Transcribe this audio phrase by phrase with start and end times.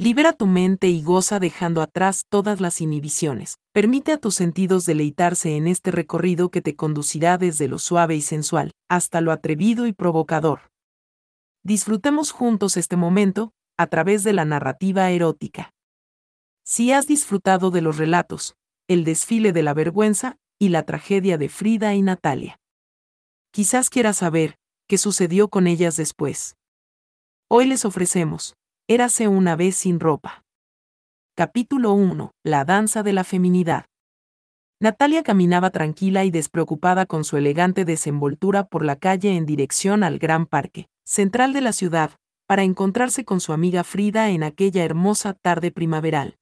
[0.00, 3.58] Libera tu mente y goza dejando atrás todas las inhibiciones.
[3.72, 8.22] Permite a tus sentidos deleitarse en este recorrido que te conducirá desde lo suave y
[8.22, 10.70] sensual hasta lo atrevido y provocador.
[11.64, 15.72] Disfrutemos juntos este momento a través de la narrativa erótica.
[16.64, 18.54] Si has disfrutado de los relatos,
[18.86, 22.60] el desfile de la vergüenza y la tragedia de Frida y Natalia.
[23.50, 26.56] Quizás quieras saber qué sucedió con ellas después.
[27.48, 28.57] Hoy les ofrecemos,
[28.90, 30.46] Érase una vez sin ropa.
[31.36, 32.32] Capítulo 1.
[32.42, 33.84] La danza de la feminidad.
[34.80, 40.18] Natalia caminaba tranquila y despreocupada con su elegante desenvoltura por la calle en dirección al
[40.18, 42.12] gran parque, central de la ciudad,
[42.46, 46.38] para encontrarse con su amiga Frida en aquella hermosa tarde primaveral.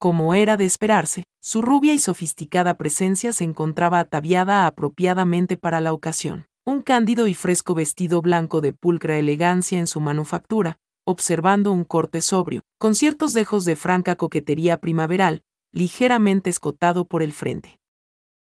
[0.00, 5.92] Como era de esperarse, su rubia y sofisticada presencia se encontraba ataviada apropiadamente para la
[5.92, 6.48] ocasión.
[6.66, 12.22] Un cándido y fresco vestido blanco de pulcra elegancia en su manufactura, observando un corte
[12.22, 17.78] sobrio, con ciertos dejos de franca coquetería primaveral, ligeramente escotado por el frente.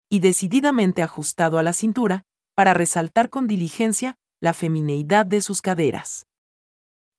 [0.09, 6.27] Y decididamente ajustado a la cintura, para resaltar con diligencia la femineidad de sus caderas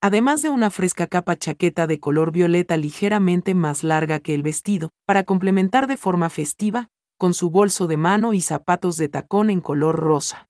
[0.02, 4.92] además de una fresca capa chaqueta de color violeta ligeramente más larga que el vestido,
[5.06, 9.59] para complementar de forma festiva, con su bolso de mano y zapatos de tacón en
[9.59, 10.47] color rosa.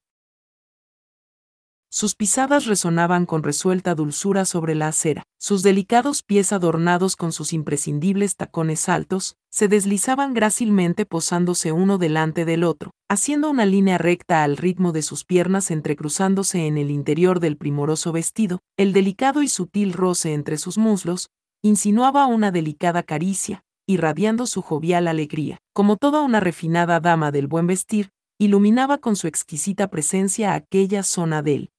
[1.89, 7.53] Sus pisadas resonaban con resuelta dulzura sobre la acera, sus delicados pies adornados con sus
[7.53, 14.43] imprescindibles tacones altos, se deslizaban grácilmente posándose uno delante del otro, haciendo una línea recta
[14.43, 19.47] al ritmo de sus piernas entrecruzándose en el interior del primoroso vestido, el delicado y
[19.47, 21.29] sutil roce entre sus muslos,
[21.63, 27.65] insinuaba una delicada caricia, irradiando su jovial alegría, como toda una refinada dama del buen
[27.65, 31.71] vestir, iluminaba con su exquisita presencia aquella zona del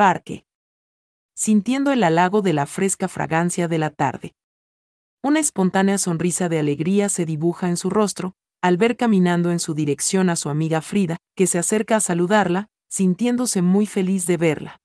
[0.00, 0.46] parque,
[1.34, 4.32] sintiendo el halago de la fresca fragancia de la tarde.
[5.22, 9.74] Una espontánea sonrisa de alegría se dibuja en su rostro, al ver caminando en su
[9.74, 14.80] dirección a su amiga Frida, que se acerca a saludarla, sintiéndose muy feliz de verla.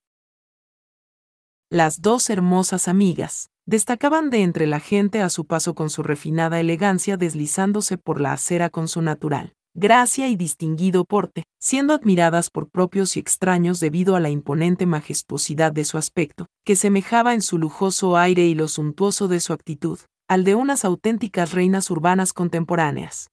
[1.70, 6.60] Las dos hermosas amigas destacaban de entre la gente a su paso con su refinada
[6.60, 12.70] elegancia deslizándose por la acera con su natural gracia y distinguido porte, siendo admiradas por
[12.70, 17.58] propios y extraños debido a la imponente majestuosidad de su aspecto, que semejaba en su
[17.58, 20.00] lujoso aire y lo suntuoso de su actitud,
[20.30, 23.30] al de unas auténticas reinas urbanas contemporáneas.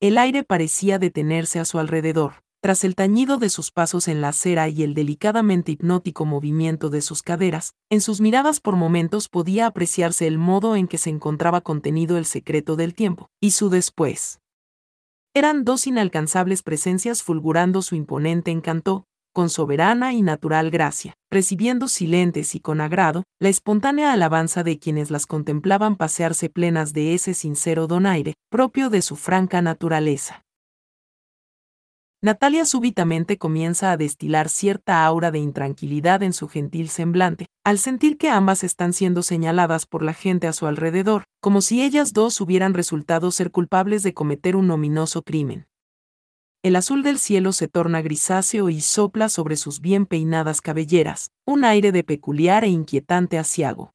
[0.00, 4.28] El aire parecía detenerse a su alrededor, tras el tañido de sus pasos en la
[4.28, 9.66] acera y el delicadamente hipnótico movimiento de sus caderas, en sus miradas por momentos podía
[9.66, 14.41] apreciarse el modo en que se encontraba contenido el secreto del tiempo, y su después.
[15.34, 22.54] Eran dos inalcanzables presencias fulgurando su imponente encanto, con soberana y natural gracia, recibiendo silentes
[22.54, 27.86] y con agrado la espontánea alabanza de quienes las contemplaban pasearse plenas de ese sincero
[27.86, 30.44] donaire, propio de su franca naturaleza.
[32.24, 38.16] Natalia súbitamente comienza a destilar cierta aura de intranquilidad en su gentil semblante, al sentir
[38.16, 42.40] que ambas están siendo señaladas por la gente a su alrededor, como si ellas dos
[42.40, 45.66] hubieran resultado ser culpables de cometer un ominoso crimen.
[46.62, 51.64] El azul del cielo se torna grisáceo y sopla sobre sus bien peinadas cabelleras, un
[51.64, 53.94] aire de peculiar e inquietante asiago.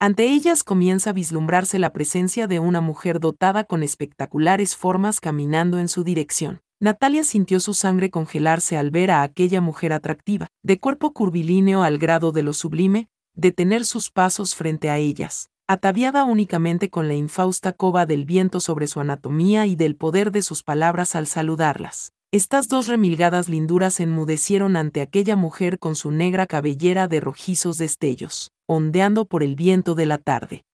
[0.00, 5.78] Ante ellas comienza a vislumbrarse la presencia de una mujer dotada con espectaculares formas caminando
[5.78, 6.62] en su dirección.
[6.78, 11.96] Natalia sintió su sangre congelarse al ver a aquella mujer atractiva, de cuerpo curvilíneo al
[11.96, 17.72] grado de lo sublime, detener sus pasos frente a ellas, ataviada únicamente con la infausta
[17.72, 22.12] cova del viento sobre su anatomía y del poder de sus palabras al saludarlas.
[22.30, 28.50] Estas dos remilgadas linduras enmudecieron ante aquella mujer con su negra cabellera de rojizos destellos,
[28.66, 30.64] ondeando por el viento de la tarde.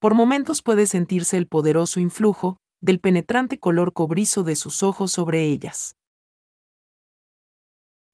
[0.00, 5.44] Por momentos puede sentirse el poderoso influjo, del penetrante color cobrizo de sus ojos sobre
[5.44, 5.96] ellas.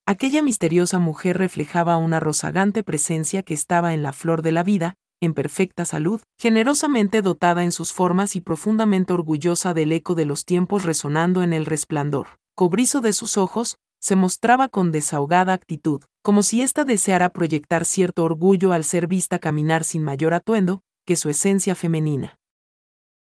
[0.07, 4.95] Aquella misteriosa mujer reflejaba una rozagante presencia que estaba en la flor de la vida,
[5.21, 10.45] en perfecta salud, generosamente dotada en sus formas y profundamente orgullosa del eco de los
[10.45, 12.29] tiempos resonando en el resplandor.
[12.55, 18.23] Cobrizo de sus ojos, se mostraba con desahogada actitud, como si ésta deseara proyectar cierto
[18.25, 22.38] orgullo al ser vista caminar sin mayor atuendo que su esencia femenina.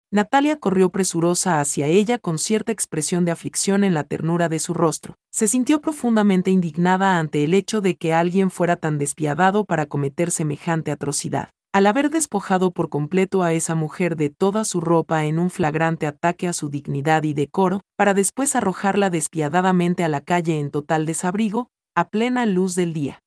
[0.09, 4.73] Natalia corrió presurosa hacia ella con cierta expresión de aflicción en la ternura de su
[4.73, 5.17] rostro.
[5.31, 10.31] Se sintió profundamente indignada ante el hecho de que alguien fuera tan despiadado para cometer
[10.31, 11.49] semejante atrocidad.
[11.73, 16.07] Al haber despojado por completo a esa mujer de toda su ropa en un flagrante
[16.07, 21.05] ataque a su dignidad y decoro, para después arrojarla despiadadamente a la calle en total
[21.05, 23.21] desabrigo, a plena luz del día.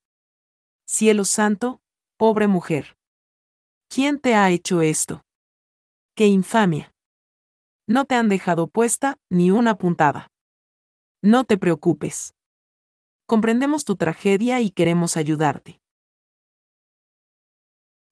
[0.86, 1.80] Cielo santo,
[2.16, 2.96] Pobre mujer.
[3.88, 5.22] ¿Quién te ha hecho esto?
[6.20, 6.92] ¡Qué infamia!
[7.88, 10.30] No te han dejado puesta ni una puntada.
[11.22, 12.34] No te preocupes.
[13.24, 15.80] Comprendemos tu tragedia y queremos ayudarte.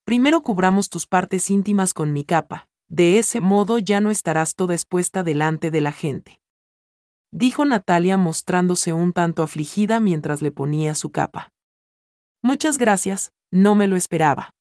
[0.06, 4.72] Primero cubramos tus partes íntimas con mi capa, de ese modo ya no estarás toda
[4.72, 6.40] expuesta delante de la gente.
[7.31, 11.52] Dijo Natalia mostrándose un tanto afligida mientras le ponía su capa.
[12.40, 14.55] Muchas gracias, no me lo esperaba.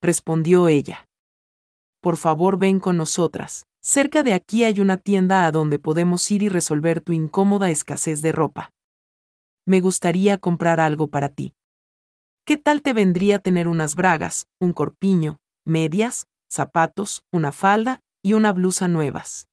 [0.00, 1.06] Respondió ella.
[2.04, 3.64] Por favor ven con nosotras.
[3.80, 8.20] Cerca de aquí hay una tienda a donde podemos ir y resolver tu incómoda escasez
[8.20, 8.72] de ropa.
[9.64, 11.54] Me gustaría comprar algo para ti.
[12.44, 18.52] ¿Qué tal te vendría tener unas bragas, un corpiño, medias, zapatos, una falda y una
[18.52, 19.48] blusa nuevas?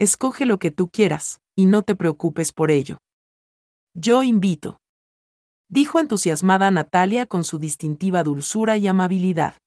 [0.00, 2.98] Escoge lo que tú quieras, y no te preocupes por ello.
[3.94, 4.80] Yo invito.
[5.68, 9.61] Dijo entusiasmada Natalia con su distintiva dulzura y amabilidad.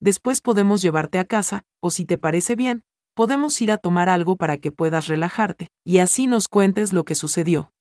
[0.00, 2.82] Después podemos llevarte a casa, o si te parece bien,
[3.14, 7.14] podemos ir a tomar algo para que puedas relajarte, y así nos cuentes lo que
[7.14, 7.72] sucedió.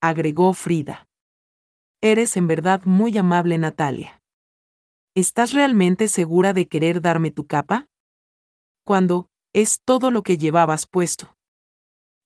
[0.00, 1.08] Agregó Frida.
[2.00, 4.20] Eres en verdad muy amable, Natalia.
[5.14, 7.86] ¿Estás realmente segura de querer darme tu capa?
[8.84, 11.36] Cuando, es todo lo que llevabas puesto.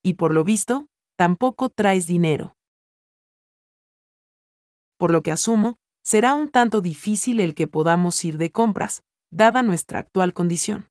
[0.03, 2.57] Y por lo visto, tampoco traes dinero.
[4.99, 9.63] Por lo que asumo, será un tanto difícil el que podamos ir de compras, dada
[9.63, 10.89] nuestra actual condición.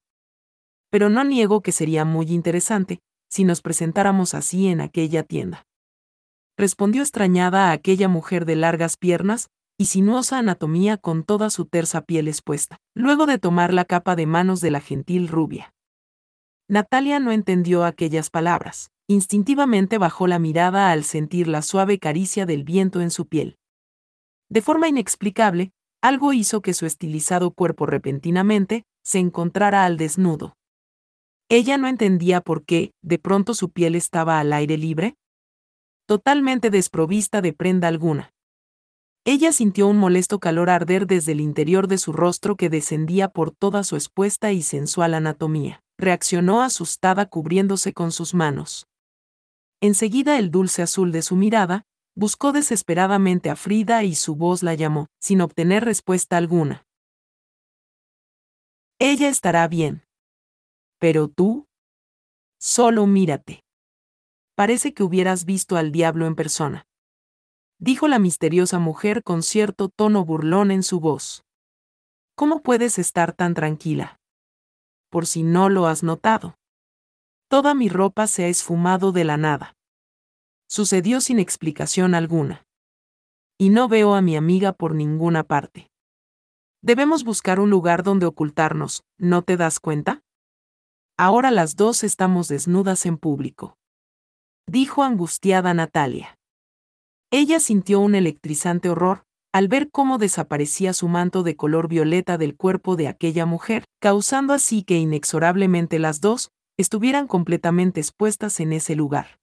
[0.89, 2.99] Pero no niego que sería muy interesante
[3.29, 5.65] si nos presentáramos así en aquella tienda.
[6.57, 12.01] Respondió extrañada a aquella mujer de largas piernas y sinuosa anatomía con toda su tersa
[12.01, 15.73] piel expuesta, luego de tomar la capa de manos de la gentil rubia.
[16.67, 22.63] Natalia no entendió aquellas palabras, instintivamente bajó la mirada al sentir la suave caricia del
[22.63, 23.57] viento en su piel.
[24.51, 25.71] De forma inexplicable,
[26.01, 30.57] algo hizo que su estilizado cuerpo repentinamente se encontrara al desnudo.
[31.47, 35.15] Ella no entendía por qué, de pronto su piel estaba al aire libre,
[36.05, 38.33] totalmente desprovista de prenda alguna.
[39.23, 43.51] Ella sintió un molesto calor arder desde el interior de su rostro que descendía por
[43.51, 45.81] toda su expuesta y sensual anatomía.
[45.97, 48.87] Reaccionó asustada cubriéndose con sus manos.
[49.79, 54.73] Enseguida el dulce azul de su mirada, Buscó desesperadamente a Frida y su voz la
[54.75, 56.85] llamó, sin obtener respuesta alguna.
[58.99, 60.03] Ella estará bien.
[60.99, 61.67] Pero tú.
[62.59, 63.63] Solo mírate.
[64.55, 66.85] Parece que hubieras visto al diablo en persona.
[67.79, 71.43] Dijo la misteriosa mujer con cierto tono burlón en su voz.
[72.35, 74.19] ¿Cómo puedes estar tan tranquila?
[75.09, 76.55] Por si no lo has notado.
[77.47, 79.75] Toda mi ropa se ha esfumado de la nada
[80.71, 82.65] sucedió sin explicación alguna.
[83.57, 85.91] Y no veo a mi amiga por ninguna parte.
[86.81, 90.23] Debemos buscar un lugar donde ocultarnos, ¿no te das cuenta?
[91.17, 93.77] Ahora las dos estamos desnudas en público.
[94.65, 96.39] Dijo angustiada Natalia.
[97.31, 102.55] Ella sintió un electrizante horror, al ver cómo desaparecía su manto de color violeta del
[102.55, 108.95] cuerpo de aquella mujer, causando así que inexorablemente las dos estuvieran completamente expuestas en ese
[108.95, 109.40] lugar.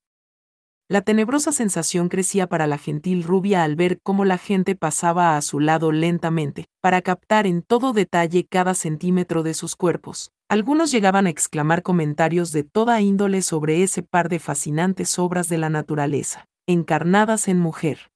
[0.91, 5.41] La tenebrosa sensación crecía para la gentil rubia al ver cómo la gente pasaba a
[5.43, 10.31] su lado lentamente, para captar en todo detalle cada centímetro de sus cuerpos.
[10.49, 15.59] Algunos llegaban a exclamar comentarios de toda índole sobre ese par de fascinantes obras de
[15.59, 18.09] la naturaleza, encarnadas en mujer.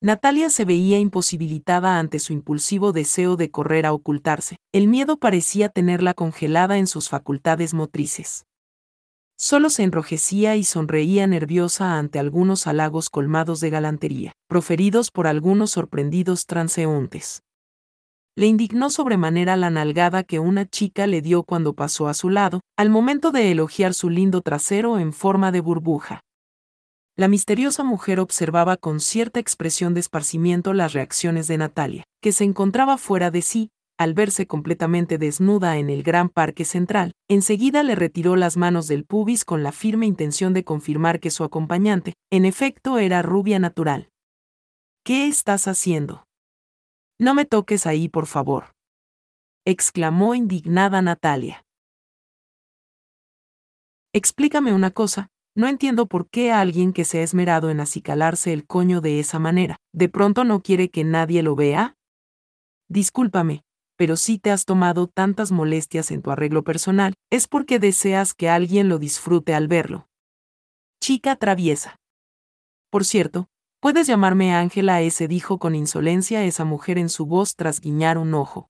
[0.00, 4.56] Natalia se veía imposibilitada ante su impulsivo deseo de correr a ocultarse.
[4.72, 8.46] El miedo parecía tenerla congelada en sus facultades motrices.
[9.38, 15.72] Solo se enrojecía y sonreía nerviosa ante algunos halagos colmados de galantería, proferidos por algunos
[15.72, 17.42] sorprendidos transeúntes.
[18.34, 22.60] Le indignó sobremanera la nalgada que una chica le dio cuando pasó a su lado,
[22.78, 26.20] al momento de elogiar su lindo trasero en forma de burbuja.
[27.14, 32.44] La misteriosa mujer observaba con cierta expresión de esparcimiento las reacciones de Natalia, que se
[32.44, 37.94] encontraba fuera de sí, al verse completamente desnuda en el gran parque central, enseguida le
[37.94, 42.44] retiró las manos del pubis con la firme intención de confirmar que su acompañante, en
[42.44, 44.10] efecto, era rubia natural.
[45.04, 46.26] ¿Qué estás haciendo?
[47.18, 48.74] No me toques ahí, por favor.
[49.64, 51.64] exclamó indignada Natalia.
[54.12, 58.66] Explícame una cosa, no entiendo por qué alguien que se ha esmerado en acicalarse el
[58.66, 61.96] coño de esa manera, de pronto no quiere que nadie lo vea.
[62.88, 63.64] Discúlpame,
[63.96, 68.48] pero si te has tomado tantas molestias en tu arreglo personal, es porque deseas que
[68.48, 70.08] alguien lo disfrute al verlo.
[71.00, 71.96] Chica traviesa.
[72.90, 73.48] Por cierto,
[73.86, 78.34] Puedes llamarme Ángela ese dijo con insolencia esa mujer en su voz tras guiñar un
[78.34, 78.68] ojo.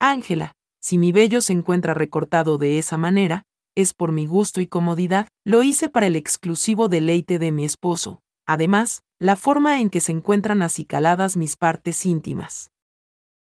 [0.00, 3.42] Ángela, si mi vello se encuentra recortado de esa manera,
[3.74, 8.22] es por mi gusto y comodidad, lo hice para el exclusivo deleite de mi esposo.
[8.46, 12.70] Además, la forma en que se encuentran acicaladas mis partes íntimas.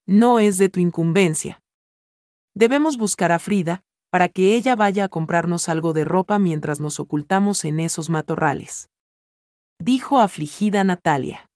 [0.07, 1.61] No es de tu incumbencia.
[2.55, 7.01] Debemos buscar a Frida, para que ella vaya a comprarnos algo de ropa mientras nos
[7.01, 8.89] ocultamos en esos matorrales.
[9.79, 11.49] Dijo afligida Natalia.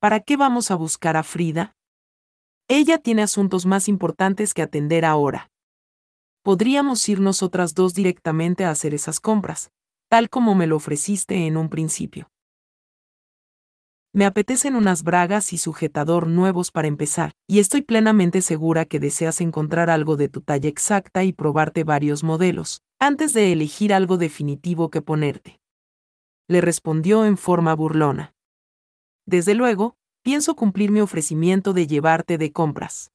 [0.00, 1.76] ¿Para qué vamos a buscar a Frida?
[2.66, 5.48] Ella tiene asuntos más importantes que atender ahora.
[6.42, 9.70] Podríamos ir nosotras dos directamente a hacer esas compras,
[10.08, 12.31] tal como me lo ofreciste en un principio.
[14.14, 19.40] Me apetecen unas bragas y sujetador nuevos para empezar, y estoy plenamente segura que deseas
[19.40, 24.90] encontrar algo de tu talla exacta y probarte varios modelos, antes de elegir algo definitivo
[24.90, 25.60] que ponerte.
[26.46, 28.34] Le respondió en forma burlona.
[29.24, 33.12] Desde luego, pienso cumplir mi ofrecimiento de llevarte de compras.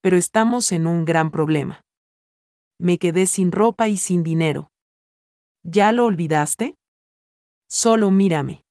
[0.00, 1.84] Pero estamos en un gran problema.
[2.80, 4.72] Me quedé sin ropa y sin dinero.
[5.62, 6.74] ¿Ya lo olvidaste?
[7.68, 8.64] Solo mírame.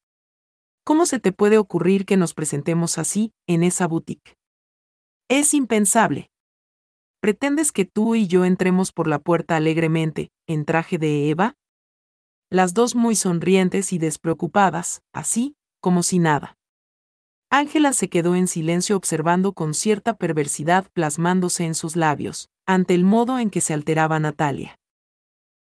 [0.90, 4.40] ¿Cómo se te puede ocurrir que nos presentemos así, en esa boutique?
[5.30, 6.32] Es impensable.
[7.22, 11.54] ¿Pretendes que tú y yo entremos por la puerta alegremente, en traje de Eva?
[12.50, 16.58] Las dos muy sonrientes y despreocupadas, así, como si nada.
[17.52, 23.04] Ángela se quedó en silencio observando con cierta perversidad plasmándose en sus labios, ante el
[23.04, 24.80] modo en que se alteraba Natalia.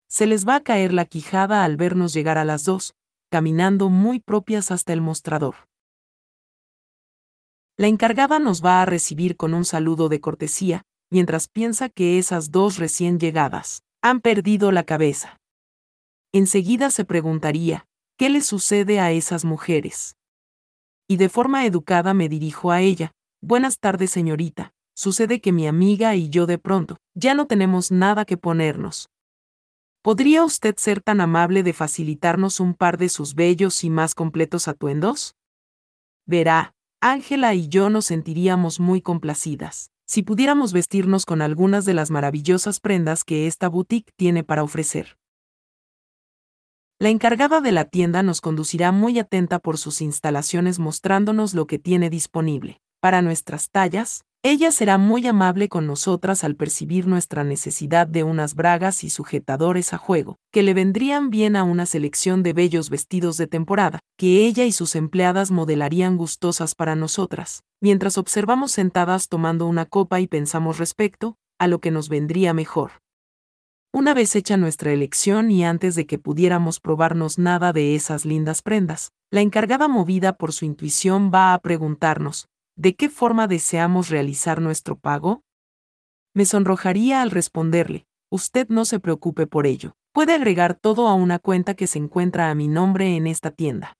[0.07, 2.96] Se les va a caer la quijada al vernos llegar a las dos,
[3.29, 5.55] caminando muy propias hasta el mostrador.
[7.77, 12.51] La encargada nos va a recibir con un saludo de cortesía, mientras piensa que esas
[12.51, 15.39] dos recién llegadas han perdido la cabeza.
[16.34, 17.86] Enseguida se preguntaría,
[18.17, 20.15] ¿qué le sucede a esas mujeres?
[21.07, 26.15] Y de forma educada me dirijo a ella, Buenas tardes señorita, sucede que mi amiga
[26.15, 29.10] y yo de pronto, ya no tenemos nada que ponernos,
[30.07, 34.69] ¿Podría usted ser tan amable de facilitarnos un par de sus bellos y más completos
[34.69, 35.35] atuendos?
[36.25, 42.09] Verá, Ángela y yo nos sentiríamos muy complacidas si pudiéramos vestirnos con algunas de las
[42.09, 45.17] maravillosas prendas que esta boutique tiene para ofrecer.
[46.99, 51.79] La encargada de la tienda nos conducirá muy atenta por sus instalaciones mostrándonos lo que
[51.79, 52.79] tiene disponible.
[53.01, 58.56] Para nuestras tallas, ella será muy amable con nosotras al percibir nuestra necesidad de unas
[58.56, 63.38] bragas y sujetadores a juego, que le vendrían bien a una selección de bellos vestidos
[63.38, 69.65] de temporada, que ella y sus empleadas modelarían gustosas para nosotras, mientras observamos sentadas tomando
[69.65, 72.91] una copa y pensamos respecto a lo que nos vendría mejor.
[73.91, 78.62] Una vez hecha nuestra elección y antes de que pudiéramos probarnos nada de esas lindas
[78.62, 82.48] prendas, la encargada movida por su intuición va a preguntarnos,
[82.79, 85.41] ¿De qué forma deseamos realizar nuestro pago?
[86.36, 91.39] Me sonrojaría al responderle, usted no se preocupe por ello, puede agregar todo a una
[91.39, 93.98] cuenta que se encuentra a mi nombre en esta tienda.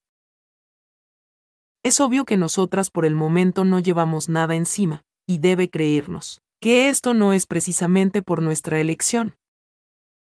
[1.82, 6.90] Es obvio que nosotras por el momento no llevamos nada encima, y debe creernos, que
[6.90, 9.38] esto no es precisamente por nuestra elección.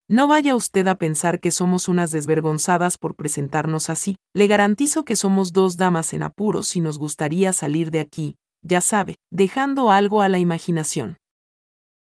[0.09, 5.15] No vaya usted a pensar que somos unas desvergonzadas por presentarnos así, le garantizo que
[5.15, 10.23] somos dos damas en apuros y nos gustaría salir de aquí, ya sabe, dejando algo
[10.23, 11.19] a la imaginación.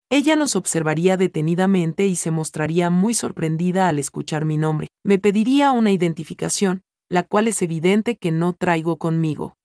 [0.09, 4.89] Ella nos observaría detenidamente y se mostraría muy sorprendida al escuchar mi nombre.
[5.03, 9.55] Me pediría una identificación, la cual es evidente que no traigo conmigo.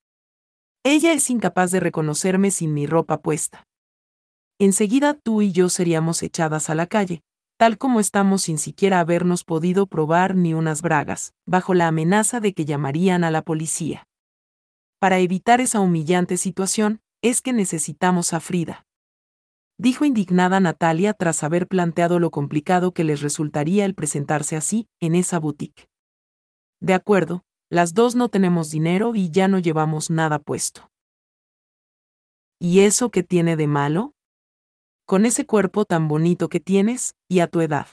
[0.85, 3.65] Ella es incapaz de reconocerme sin mi ropa puesta.
[4.59, 7.21] Enseguida tú y yo seríamos echadas a la calle,
[7.59, 12.55] tal como estamos sin siquiera habernos podido probar ni unas bragas, bajo la amenaza de
[12.55, 14.08] que llamarían a la policía.
[14.99, 18.87] Para evitar esa humillante situación, es que necesitamos a Frida.
[19.79, 25.15] Dijo indignada Natalia tras haber planteado lo complicado que les resultaría el presentarse así, en
[25.15, 25.89] esa boutique.
[26.81, 30.91] De acuerdo, las dos no tenemos dinero y ya no llevamos nada puesto.
[32.59, 34.15] ¿Y eso qué tiene de malo?
[35.07, 37.87] Con ese cuerpo tan bonito que tienes, y a tu edad.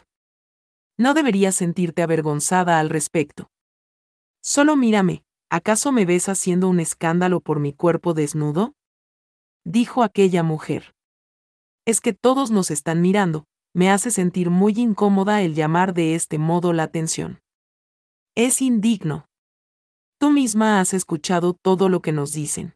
[0.97, 3.51] No deberías sentirte avergonzada al respecto.
[4.41, 5.24] Solo mírame,
[5.55, 8.75] ¿acaso me ves haciendo un escándalo por mi cuerpo desnudo?
[9.63, 10.93] Dijo aquella mujer.
[11.85, 16.37] Es que todos nos están mirando, me hace sentir muy incómoda el llamar de este
[16.37, 17.39] modo la atención.
[18.35, 19.29] Es indigno.
[20.19, 22.75] Tú misma has escuchado todo lo que nos dicen.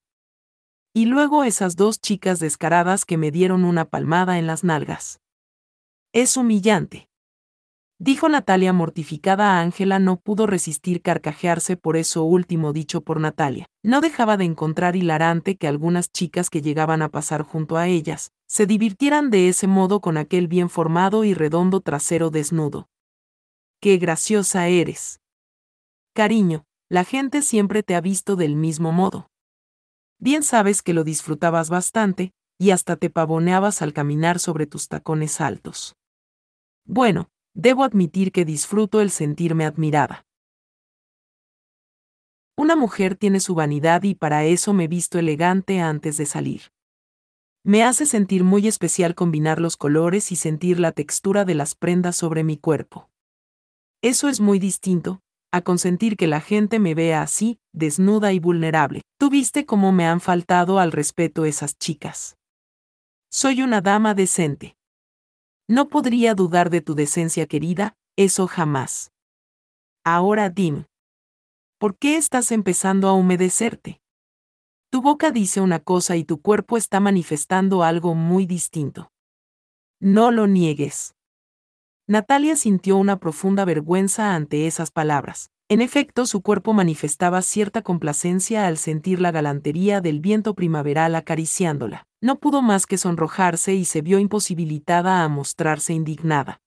[0.94, 5.20] Y luego esas dos chicas descaradas que me dieron una palmada en las nalgas.
[6.14, 7.09] Es humillante.
[8.02, 13.66] Dijo Natalia mortificada a Ángela no pudo resistir carcajearse por eso último dicho por Natalia.
[13.84, 18.32] No dejaba de encontrar hilarante que algunas chicas que llegaban a pasar junto a ellas,
[18.48, 22.88] se divirtieran de ese modo con aquel bien formado y redondo trasero desnudo.
[23.82, 25.20] ¡Qué graciosa eres!
[26.14, 29.30] Cariño, la gente siempre te ha visto del mismo modo.
[30.20, 35.42] Bien sabes que lo disfrutabas bastante, y hasta te pavoneabas al caminar sobre tus tacones
[35.42, 35.96] altos.
[36.86, 40.26] Bueno, debo admitir que disfruto el sentirme admirada.
[42.58, 46.62] Una mujer tiene su vanidad y para eso me visto elegante antes de salir.
[47.64, 52.16] Me hace sentir muy especial combinar los colores y sentir la textura de las prendas
[52.16, 53.10] sobre mi cuerpo.
[54.02, 59.02] Eso es muy distinto, a consentir que la gente me vea así, desnuda y vulnerable.
[59.18, 62.38] Tú viste cómo me han faltado al respeto esas chicas.
[63.30, 64.76] Soy una dama decente.
[65.70, 69.12] No podría dudar de tu decencia querida, eso jamás.
[70.04, 70.88] Ahora dime.
[71.78, 74.02] ¿Por qué estás empezando a humedecerte?
[74.90, 79.12] Tu boca dice una cosa y tu cuerpo está manifestando algo muy distinto.
[80.00, 81.14] No lo niegues.
[82.08, 85.52] Natalia sintió una profunda vergüenza ante esas palabras.
[85.72, 92.08] En efecto, su cuerpo manifestaba cierta complacencia al sentir la galantería del viento primaveral acariciándola.
[92.22, 96.60] No pudo más que sonrojarse y se vio imposibilitada a mostrarse indignada.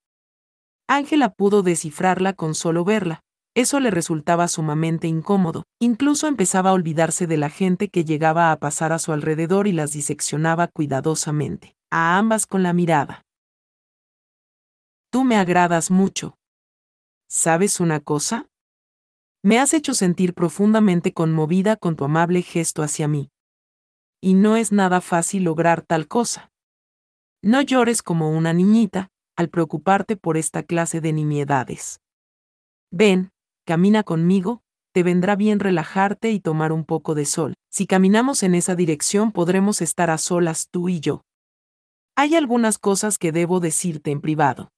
[0.89, 3.25] Ángela pudo descifrarla con solo verla.
[3.57, 5.65] Eso le resultaba sumamente incómodo.
[5.81, 9.73] Incluso empezaba a olvidarse de la gente que llegaba a pasar a su alrededor y
[9.73, 13.25] las diseccionaba cuidadosamente, a ambas con la mirada.
[15.11, 16.37] Tú me agradas mucho.
[17.29, 18.47] ¿Sabes una cosa?
[19.45, 23.31] Me has hecho sentir profundamente conmovida con tu amable gesto hacia mí.
[24.21, 26.53] Y no es nada fácil lograr tal cosa.
[27.43, 32.01] No llores como una niñita, al preocuparte por esta clase de nimiedades.
[32.93, 33.33] Ven,
[33.67, 37.55] camina conmigo, te vendrá bien relajarte y tomar un poco de sol.
[37.69, 41.23] Si caminamos en esa dirección podremos estar a solas tú y yo.
[42.15, 44.69] Hay algunas cosas que debo decirte en privado.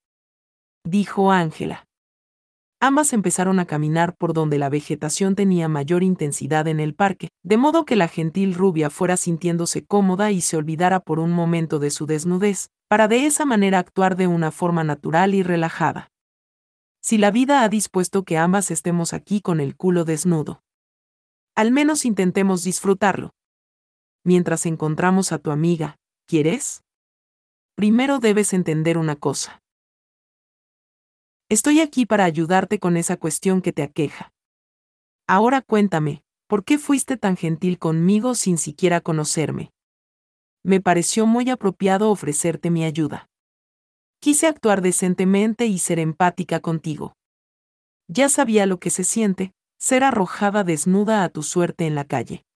[0.85, 1.85] Dijo Ángela.
[2.87, 7.57] Ambas empezaron a caminar por donde la vegetación tenía mayor intensidad en el parque, de
[7.57, 11.89] modo que la gentil rubia fuera sintiéndose cómoda y se olvidara por un momento de
[11.89, 16.11] su desnudez, para de esa manera actuar de una forma natural y relajada.
[17.01, 20.63] Si la vida ha dispuesto que ambas estemos aquí con el culo desnudo.
[21.55, 23.31] Al menos intentemos disfrutarlo.
[24.25, 26.83] Mientras encontramos a tu amiga, ¿quieres?
[27.77, 29.64] Primero debes entender una cosa.
[31.51, 34.33] Estoy aquí para ayudarte con esa cuestión que te aqueja.
[35.27, 39.73] Ahora cuéntame, ¿por qué fuiste tan gentil conmigo sin siquiera conocerme?
[40.63, 43.29] Me pareció muy apropiado ofrecerte mi ayuda.
[44.21, 47.15] Quise actuar decentemente y ser empática contigo.
[48.09, 52.47] Ya sabía lo que se siente, ser arrojada desnuda a tu suerte en la calle.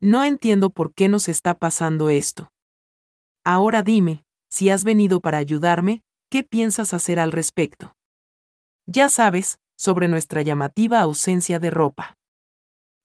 [0.00, 2.50] No entiendo por qué nos está pasando esto.
[3.44, 7.94] Ahora dime, si has venido para ayudarme, ¿qué piensas hacer al respecto?
[8.92, 12.18] Ya sabes, sobre nuestra llamativa ausencia de ropa.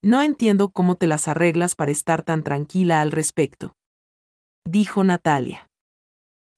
[0.02, 3.76] No entiendo cómo te las arreglas para estar tan tranquila al respecto.
[4.68, 5.70] Dijo Natalia.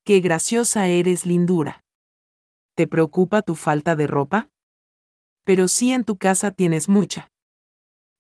[0.06, 1.84] Qué graciosa eres, lindura.
[2.74, 4.48] ¿Te preocupa tu falta de ropa?
[5.44, 7.30] Pero sí en tu casa tienes mucha.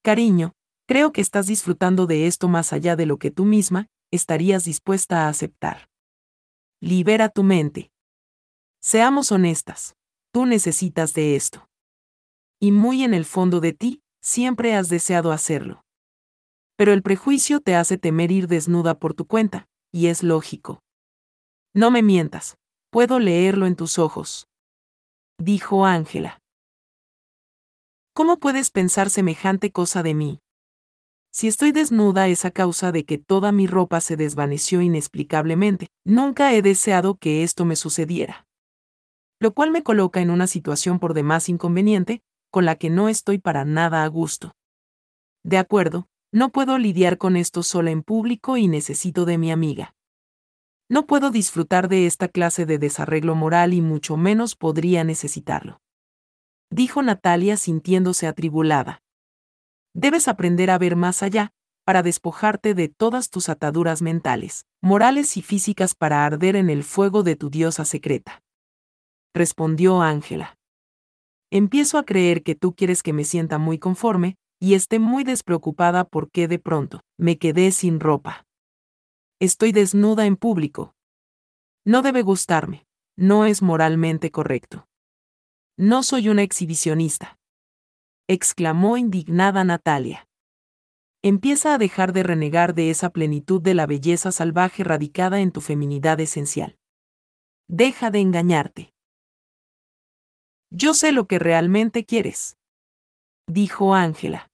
[0.04, 0.56] Cariño,
[0.90, 5.24] creo que estás disfrutando de esto más allá de lo que tú misma estarías dispuesta
[5.24, 5.88] a aceptar.
[6.82, 7.92] Libera tu mente.
[8.82, 9.97] Seamos honestas
[10.38, 11.68] tú necesitas de esto.
[12.60, 15.84] Y muy en el fondo de ti, siempre has deseado hacerlo.
[16.76, 20.84] Pero el prejuicio te hace temer ir desnuda por tu cuenta, y es lógico.
[21.74, 22.56] No me mientas,
[22.92, 24.46] puedo leerlo en tus ojos.
[25.40, 26.38] Dijo Ángela.
[28.14, 30.40] ¿Cómo puedes pensar semejante cosa de mí?
[31.32, 35.88] Si estoy desnuda es a causa de que toda mi ropa se desvaneció inexplicablemente.
[36.06, 38.47] Nunca he deseado que esto me sucediera
[39.40, 43.38] lo cual me coloca en una situación por demás inconveniente, con la que no estoy
[43.38, 44.56] para nada a gusto.
[45.44, 49.94] De acuerdo, no puedo lidiar con esto sola en público y necesito de mi amiga.
[50.90, 55.82] No puedo disfrutar de esta clase de desarreglo moral y mucho menos podría necesitarlo.
[56.70, 59.02] Dijo Natalia sintiéndose atribulada.
[59.94, 61.52] Debes aprender a ver más allá,
[61.86, 67.24] para despojarte de todas tus ataduras mentales, morales y físicas para arder en el fuego
[67.24, 68.44] de tu diosa secreta
[69.34, 70.58] respondió Ángela.
[71.52, 76.04] Empiezo a creer que tú quieres que me sienta muy conforme, y esté muy despreocupada
[76.04, 78.46] porque de pronto me quedé sin ropa.
[79.40, 80.96] Estoy desnuda en público.
[81.86, 84.88] No debe gustarme, no es moralmente correcto.
[85.78, 87.38] No soy una exhibicionista.
[88.28, 90.28] exclamó indignada Natalia.
[91.24, 95.62] Empieza a dejar de renegar de esa plenitud de la belleza salvaje radicada en tu
[95.62, 96.78] feminidad esencial.
[97.70, 98.94] Deja de engañarte.
[100.70, 102.58] Yo sé lo que realmente quieres.
[103.48, 104.50] Dijo Ángela.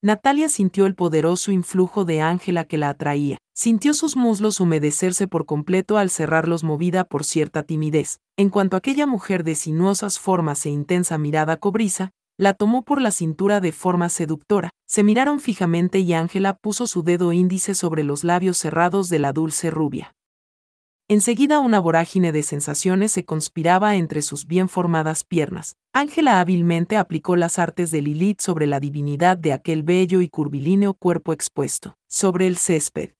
[0.00, 5.44] Natalia sintió el poderoso influjo de Ángela que la atraía, sintió sus muslos humedecerse por
[5.44, 8.20] completo al cerrarlos movida por cierta timidez.
[8.36, 13.10] En cuanto aquella mujer de sinuosas formas e intensa mirada cobriza, la tomó por la
[13.10, 18.22] cintura de forma seductora, se miraron fijamente y Ángela puso su dedo índice sobre los
[18.22, 20.14] labios cerrados de la dulce rubia.
[21.08, 25.76] Enseguida una vorágine de sensaciones se conspiraba entre sus bien formadas piernas.
[25.92, 30.94] Ángela hábilmente aplicó las artes de Lilith sobre la divinidad de aquel bello y curvilíneo
[30.94, 33.10] cuerpo expuesto, sobre el césped.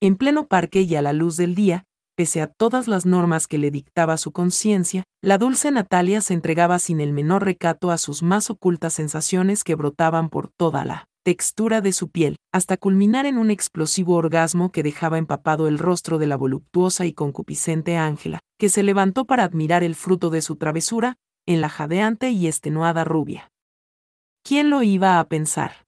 [0.00, 1.84] En pleno parque y a la luz del día,
[2.16, 6.78] pese a todas las normas que le dictaba su conciencia, la dulce Natalia se entregaba
[6.78, 11.80] sin el menor recato a sus más ocultas sensaciones que brotaban por toda la textura
[11.80, 16.26] de su piel, hasta culminar en un explosivo orgasmo que dejaba empapado el rostro de
[16.26, 21.16] la voluptuosa y concupiscente Ángela, que se levantó para admirar el fruto de su travesura,
[21.46, 23.50] en la jadeante y estenuada rubia.
[24.42, 25.86] ¿Quién lo iba a pensar?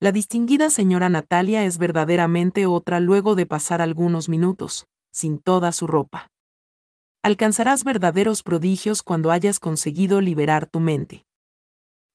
[0.00, 5.86] La distinguida señora Natalia es verdaderamente otra luego de pasar algunos minutos, sin toda su
[5.86, 6.28] ropa.
[7.22, 11.26] Alcanzarás verdaderos prodigios cuando hayas conseguido liberar tu mente.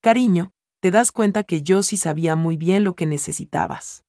[0.02, 0.52] Cariño,
[0.86, 4.04] te das cuenta que yo sí sabía muy bien lo que necesitabas.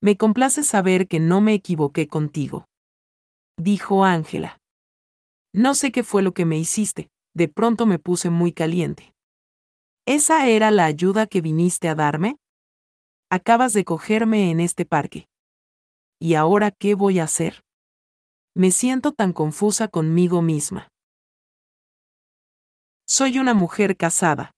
[0.00, 2.68] Me complace saber que no me equivoqué contigo.
[3.58, 4.60] Dijo Ángela.
[5.52, 9.12] No sé qué fue lo que me hiciste, de pronto me puse muy caliente.
[10.06, 12.36] ¿Esa era la ayuda que viniste a darme?
[13.28, 15.26] Acabas de cogerme en este parque.
[16.20, 17.64] ¿Y ahora qué voy a hacer?
[18.54, 20.86] Me siento tan confusa conmigo misma.
[23.08, 24.52] Soy una mujer casada.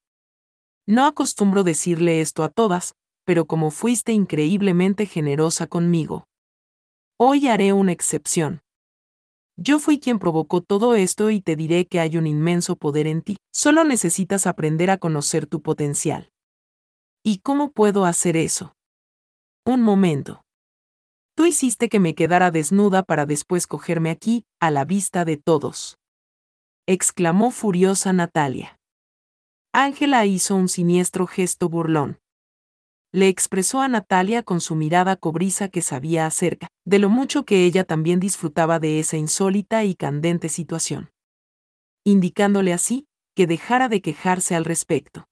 [0.87, 6.27] No acostumbro decirle esto a todas, pero como fuiste increíblemente generosa conmigo.
[7.19, 8.63] Hoy haré una excepción.
[9.57, 13.23] Yo fui quien provocó todo esto y te diré que hay un inmenso poder en
[13.23, 16.31] ti, solo necesitas aprender a conocer tu potencial.
[17.23, 18.75] ¿Y cómo puedo hacer eso?
[19.65, 20.43] Un momento.
[21.37, 25.97] Tú hiciste que me quedara desnuda para después cogerme aquí, a la vista de todos.
[26.87, 28.82] exclamó furiosa Natalia.
[29.75, 32.19] Ángela hizo un siniestro gesto burlón.
[33.11, 37.65] Le expresó a Natalia con su mirada cobriza que sabía acerca de lo mucho que
[37.65, 41.11] ella también disfrutaba de esa insólita y candente situación.
[42.05, 45.27] Indicándole así que dejara de quejarse al respecto.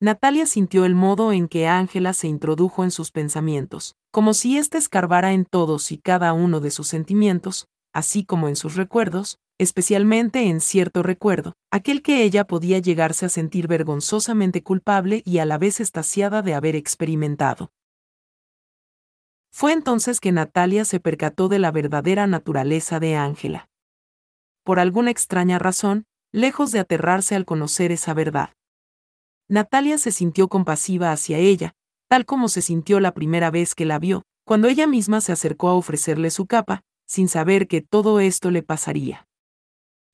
[0.00, 4.78] Natalia sintió el modo en que Ángela se introdujo en sus pensamientos, como si éste
[4.78, 10.44] escarbara en todos y cada uno de sus sentimientos, así como en sus recuerdos, especialmente
[10.44, 15.58] en cierto recuerdo, aquel que ella podía llegarse a sentir vergonzosamente culpable y a la
[15.58, 17.70] vez estaciada de haber experimentado.
[19.52, 23.68] Fue entonces que Natalia se percató de la verdadera naturaleza de Ángela.
[24.64, 28.54] Por alguna extraña razón, lejos de aterrarse al conocer esa verdad.
[29.46, 31.74] Natalia se sintió compasiva hacia ella,
[32.08, 35.68] tal como se sintió la primera vez que la vio, cuando ella misma se acercó
[35.68, 39.26] a ofrecerle su capa, sin saber que todo esto le pasaría.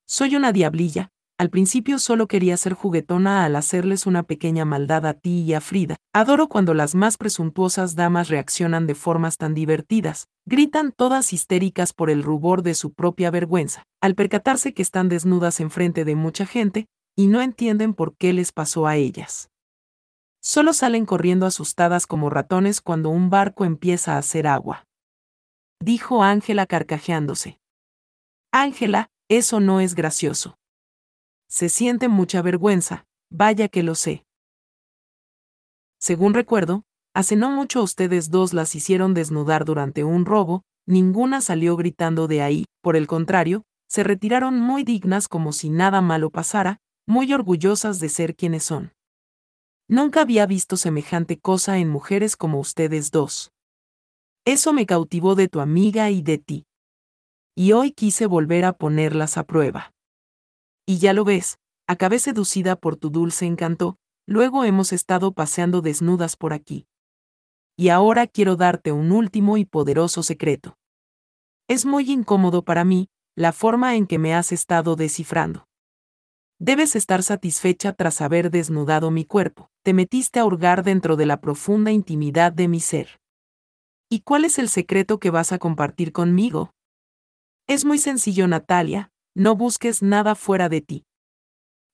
[0.09, 5.13] Soy una diablilla, al principio solo quería ser juguetona al hacerles una pequeña maldad a
[5.13, 5.97] ti y a Frida.
[6.13, 12.09] Adoro cuando las más presuntuosas damas reaccionan de formas tan divertidas, gritan todas histéricas por
[12.09, 16.87] el rubor de su propia vergüenza, al percatarse que están desnudas enfrente de mucha gente,
[17.17, 19.49] y no entienden por qué les pasó a ellas.
[20.41, 24.85] Solo salen corriendo asustadas como ratones cuando un barco empieza a hacer agua.
[25.83, 27.59] Dijo Ángela carcajeándose.
[28.53, 30.57] Ángela, eso no es gracioso.
[31.49, 34.25] Se siente mucha vergüenza, vaya que lo sé.
[35.99, 41.75] Según recuerdo, hace no mucho ustedes dos las hicieron desnudar durante un robo, ninguna salió
[41.75, 46.79] gritando de ahí, por el contrario, se retiraron muy dignas como si nada malo pasara,
[47.05, 48.93] muy orgullosas de ser quienes son.
[49.89, 53.51] Nunca había visto semejante cosa en mujeres como ustedes dos.
[54.45, 56.66] Eso me cautivó de tu amiga y de ti
[57.59, 59.91] y hoy quise volver a ponerlas a prueba.
[60.85, 66.35] Y ya lo ves, acabé seducida por tu dulce encanto, luego hemos estado paseando desnudas
[66.35, 66.85] por aquí.
[67.75, 70.77] Y ahora quiero darte un último y poderoso secreto.
[71.67, 75.67] Es muy incómodo para mí, la forma en que me has estado descifrando.
[76.59, 81.41] Debes estar satisfecha tras haber desnudado mi cuerpo, te metiste a hurgar dentro de la
[81.41, 83.19] profunda intimidad de mi ser.
[84.11, 86.75] ¿Y cuál es el secreto que vas a compartir conmigo?
[87.67, 91.05] Es muy sencillo, Natalia, no busques nada fuera de ti.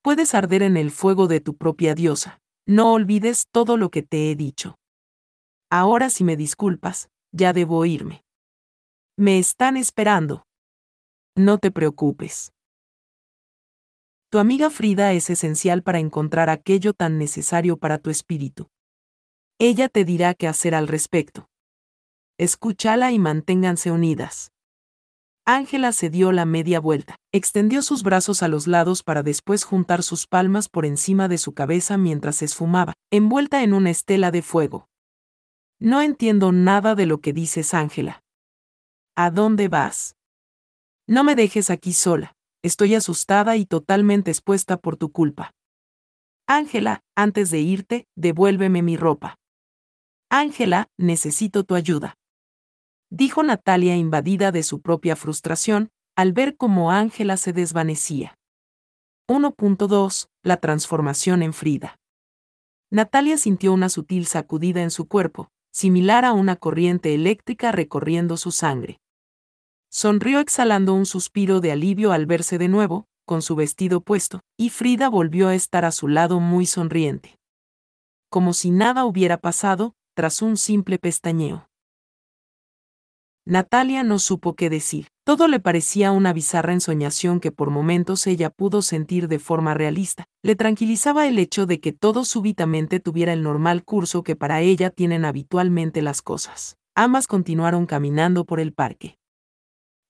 [0.02, 2.40] Puedes arder en el fuego de tu propia diosa.
[2.64, 4.78] No olvides todo lo que te he dicho.
[5.70, 8.22] Ahora si me disculpas, ya debo irme.
[9.16, 10.46] Me están esperando.
[11.36, 12.52] No te preocupes.
[14.30, 18.68] Tu amiga Frida es esencial para encontrar aquello tan necesario para tu espíritu.
[19.58, 21.48] Ella te dirá qué hacer al respecto.
[22.38, 24.53] Escúchala y manténganse unidas.
[25.46, 30.02] Ángela se dio la media vuelta, extendió sus brazos a los lados para después juntar
[30.02, 34.88] sus palmas por encima de su cabeza mientras esfumaba, envuelta en una estela de fuego.
[35.78, 38.22] No entiendo nada de lo que dices, Ángela.
[39.16, 40.16] ¿A dónde vas?
[41.06, 45.50] No me dejes aquí sola, estoy asustada y totalmente expuesta por tu culpa.
[46.46, 49.36] Ángela, antes de irte, devuélveme mi ropa.
[50.30, 52.16] Ángela, necesito tu ayuda
[53.14, 58.36] dijo Natalia invadida de su propia frustración, al ver cómo Ángela se desvanecía.
[59.28, 60.26] 1.2.
[60.42, 61.96] La transformación en Frida.
[62.90, 68.50] Natalia sintió una sutil sacudida en su cuerpo, similar a una corriente eléctrica recorriendo su
[68.50, 68.98] sangre.
[69.90, 74.70] Sonrió exhalando un suspiro de alivio al verse de nuevo, con su vestido puesto, y
[74.70, 77.38] Frida volvió a estar a su lado muy sonriente.
[78.28, 81.68] Como si nada hubiera pasado, tras un simple pestañeo.
[83.46, 85.08] Natalia no supo qué decir.
[85.22, 90.24] Todo le parecía una bizarra ensoñación que por momentos ella pudo sentir de forma realista.
[90.42, 94.88] Le tranquilizaba el hecho de que todo súbitamente tuviera el normal curso que para ella
[94.88, 96.78] tienen habitualmente las cosas.
[96.94, 99.18] Ambas continuaron caminando por el parque.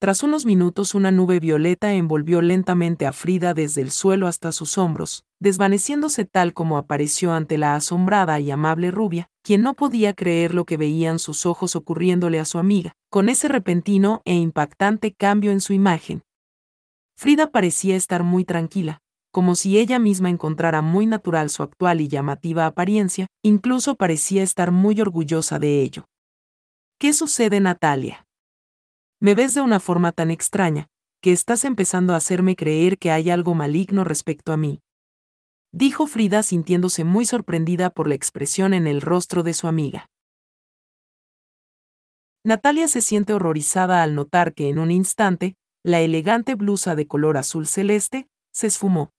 [0.04, 4.76] Tras unos minutos una nube violeta envolvió lentamente a Frida desde el suelo hasta sus
[4.76, 10.52] hombros, desvaneciéndose tal como apareció ante la asombrada y amable rubia, quien no podía creer
[10.52, 15.52] lo que veían sus ojos ocurriéndole a su amiga, con ese repentino e impactante cambio
[15.52, 16.20] en su imagen.
[17.16, 19.00] Frida parecía estar muy tranquila,
[19.32, 24.70] como si ella misma encontrara muy natural su actual y llamativa apariencia, incluso parecía estar
[24.70, 26.04] muy orgullosa de ello.
[26.98, 28.23] ¿Qué sucede, Natalia?
[29.20, 30.88] Me ves de una forma tan extraña,
[31.20, 34.82] que estás empezando a hacerme creer que hay algo maligno respecto a mí.
[35.72, 40.10] Dijo Frida sintiéndose muy sorprendida por la expresión en el rostro de su amiga.
[42.44, 47.38] Natalia se siente horrorizada al notar que en un instante, la elegante blusa de color
[47.38, 49.12] azul celeste se esfumó,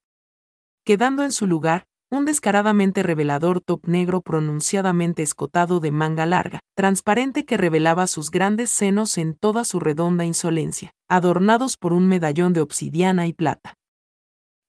[0.86, 7.46] quedando en su lugar un descaradamente revelador top negro pronunciadamente escotado de manga larga, transparente
[7.46, 12.62] que revelaba sus grandes senos en toda su redonda insolencia, adornados por un medallón de
[12.62, 13.76] obsidiana y plata.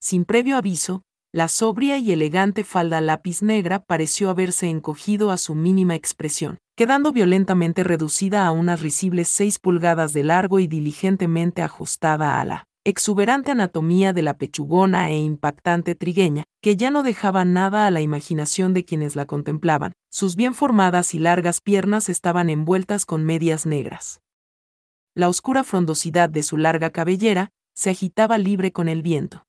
[0.00, 5.54] Sin previo aviso, la sobria y elegante falda lápiz negra pareció haberse encogido a su
[5.54, 12.40] mínima expresión, quedando violentamente reducida a unas risibles seis pulgadas de largo y diligentemente ajustada
[12.40, 17.88] a la exuberante anatomía de la pechugona e impactante trigueña, que ya no dejaba nada
[17.88, 19.92] a la imaginación de quienes la contemplaban.
[20.08, 24.20] Sus bien formadas y largas piernas estaban envueltas con medias negras.
[25.16, 29.44] La oscura frondosidad de su larga cabellera se agitaba libre con el viento.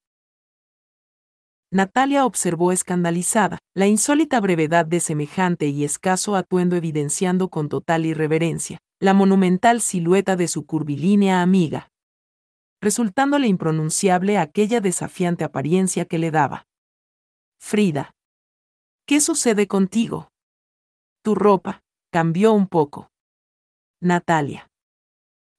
[1.70, 8.80] Natalia observó escandalizada la insólita brevedad de semejante y escaso atuendo evidenciando con total irreverencia
[9.00, 11.92] la monumental silueta de su curvilínea amiga,
[12.82, 16.68] resultándole impronunciable aquella desafiante apariencia que le daba.
[17.60, 18.16] Frida.
[19.06, 20.32] ¿Qué sucede contigo?
[21.24, 23.10] Tu ropa cambió un poco.
[24.02, 24.70] Natalia.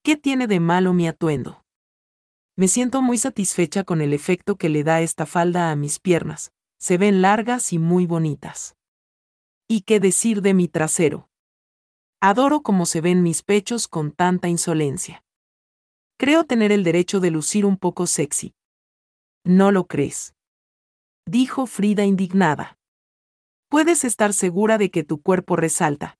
[0.02, 1.64] ¿Qué tiene de malo mi atuendo?
[2.56, 6.52] Me siento muy satisfecha con el efecto que le da esta falda a mis piernas.
[6.80, 8.76] Se ven largas y muy bonitas.
[9.68, 11.28] ¿Y qué decir de mi trasero?
[12.20, 15.22] Adoro cómo se ven mis pechos con tanta insolencia.
[16.18, 18.52] Creo tener el derecho de lucir un poco sexy.
[19.44, 20.34] ¿No lo crees?
[21.26, 22.76] Dijo Frida indignada.
[23.68, 26.18] Puedes estar segura de que tu cuerpo resalta.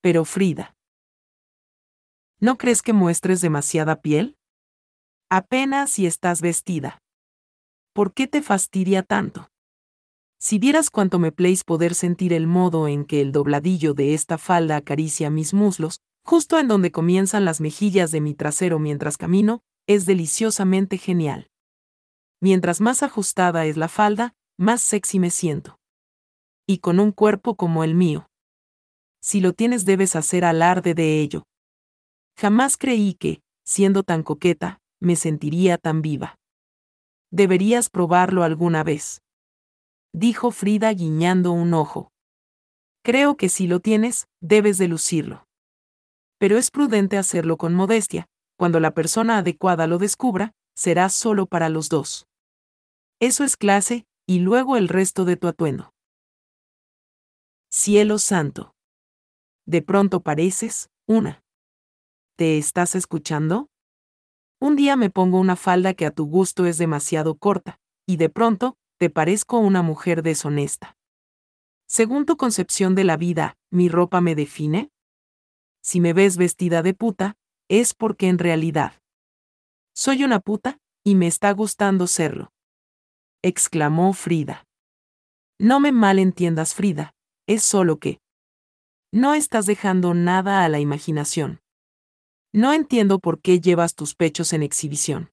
[0.00, 0.74] Pero Frida.
[2.40, 4.38] ¿No crees que muestres demasiada piel?
[5.28, 7.02] Apenas si estás vestida.
[7.92, 9.50] ¿Por qué te fastidia tanto?
[10.38, 14.38] Si vieras cuánto me place poder sentir el modo en que el dobladillo de esta
[14.38, 19.62] falda acaricia mis muslos, justo en donde comienzan las mejillas de mi trasero mientras camino,
[19.86, 21.50] es deliciosamente genial.
[22.40, 25.78] Mientras más ajustada es la falda, más sexy me siento.
[26.66, 28.28] Y con un cuerpo como el mío.
[29.20, 31.44] Si lo tienes debes hacer alarde de ello.
[32.36, 36.36] Jamás creí que, siendo tan coqueta, me sentiría tan viva.
[37.30, 39.22] Deberías probarlo alguna vez.
[40.12, 42.10] Dijo Frida guiñando un ojo.
[43.02, 45.46] Creo que si lo tienes, debes de lucirlo
[46.42, 48.26] pero es prudente hacerlo con modestia.
[48.58, 52.26] Cuando la persona adecuada lo descubra, será solo para los dos.
[53.20, 55.94] Eso es clase, y luego el resto de tu atuendo.
[57.70, 58.74] Cielo santo.
[59.66, 61.44] De pronto pareces, una.
[62.34, 63.68] ¿Te estás escuchando?
[64.60, 68.30] Un día me pongo una falda que a tu gusto es demasiado corta, y de
[68.30, 70.96] pronto, te parezco una mujer deshonesta.
[71.86, 74.90] Según tu concepción de la vida, ¿mi ropa me define?
[75.82, 77.36] Si me ves vestida de puta,
[77.68, 79.02] es porque en realidad
[79.94, 82.52] soy una puta, y me está gustando serlo.
[83.42, 84.64] exclamó Frida.
[85.58, 87.14] No me malentiendas, Frida,
[87.46, 88.20] es solo que
[89.12, 91.60] no estás dejando nada a la imaginación.
[92.52, 95.30] No entiendo por qué llevas tus pechos en exhibición.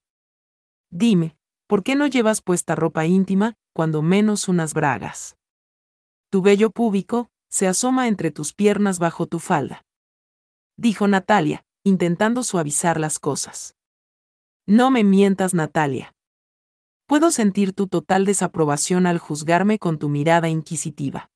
[0.90, 5.38] Dime, ¿por qué no llevas puesta ropa íntima, cuando menos unas bragas?
[6.30, 9.86] Tu vello púbico se asoma entre tus piernas bajo tu falda.
[10.82, 13.76] Dijo Natalia, intentando suavizar las cosas.
[14.66, 16.16] No me mientas, Natalia.
[17.06, 21.32] Puedo sentir tu total desaprobación al juzgarme con tu mirada inquisitiva.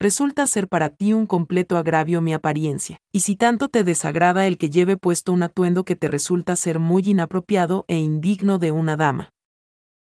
[0.00, 4.58] Resulta ser para ti un completo agravio mi apariencia, y si tanto te desagrada el
[4.58, 8.96] que lleve puesto un atuendo que te resulta ser muy inapropiado e indigno de una
[8.96, 9.30] dama.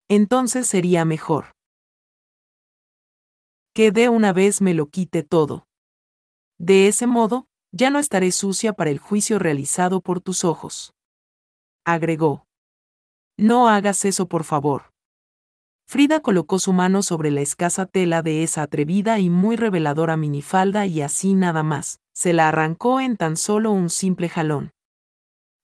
[0.09, 1.53] Entonces sería mejor.
[3.75, 5.67] Que de una vez me lo quite todo.
[6.59, 10.95] De ese modo, ya no estaré sucia para el juicio realizado por tus ojos
[11.85, 12.47] agregó.
[13.37, 14.93] No hagas eso, por favor.
[15.87, 20.87] Frida colocó su mano sobre la escasa tela de esa atrevida y muy reveladora minifalda
[20.87, 24.71] y así nada más, se la arrancó en tan solo un simple jalón.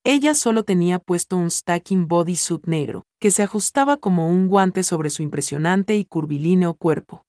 [0.03, 5.09] Ella solo tenía puesto un stacking bodysuit negro, que se ajustaba como un guante sobre
[5.09, 7.26] su impresionante y curvilíneo cuerpo.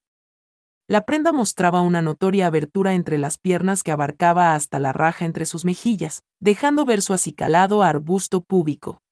[0.90, 5.44] La prenda mostraba una notoria abertura entre las piernas que abarcaba hasta la raja entre
[5.44, 9.02] sus mejillas, dejando ver su acicalado arbusto púbico.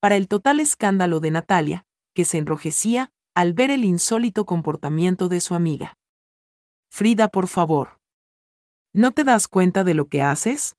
[0.00, 5.42] Para el total escándalo de Natalia, que se enrojecía al ver el insólito comportamiento de
[5.42, 5.98] su amiga.
[6.90, 8.00] Frida, por favor.
[8.94, 10.76] ¿No te das cuenta de lo que haces?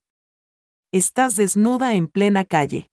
[0.90, 2.90] Estás desnuda en plena calle.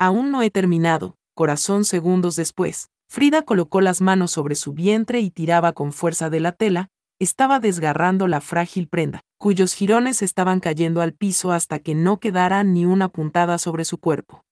[0.00, 5.30] Aún no he terminado, corazón segundos después, Frida colocó las manos sobre su vientre y
[5.30, 6.88] tiraba con fuerza de la tela,
[7.20, 12.64] estaba desgarrando la frágil prenda, cuyos jirones estaban cayendo al piso hasta que no quedara
[12.64, 14.42] ni una puntada sobre su cuerpo.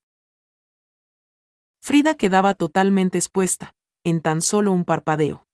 [1.82, 5.44] Frida quedaba totalmente expuesta, en tan solo un parpadeo.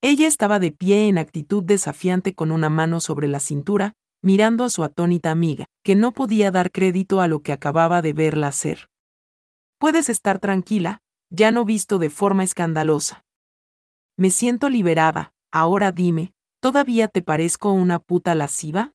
[0.00, 4.70] Ella estaba de pie en actitud desafiante con una mano sobre la cintura, mirando a
[4.70, 8.88] su atónita amiga, que no podía dar crédito a lo que acababa de verla hacer.
[9.76, 11.02] Puedes estar tranquila,
[11.34, 13.24] ya no visto de forma escandalosa.
[14.16, 18.92] Me siento liberada, ahora dime, ¿todavía te parezco una puta lasciva?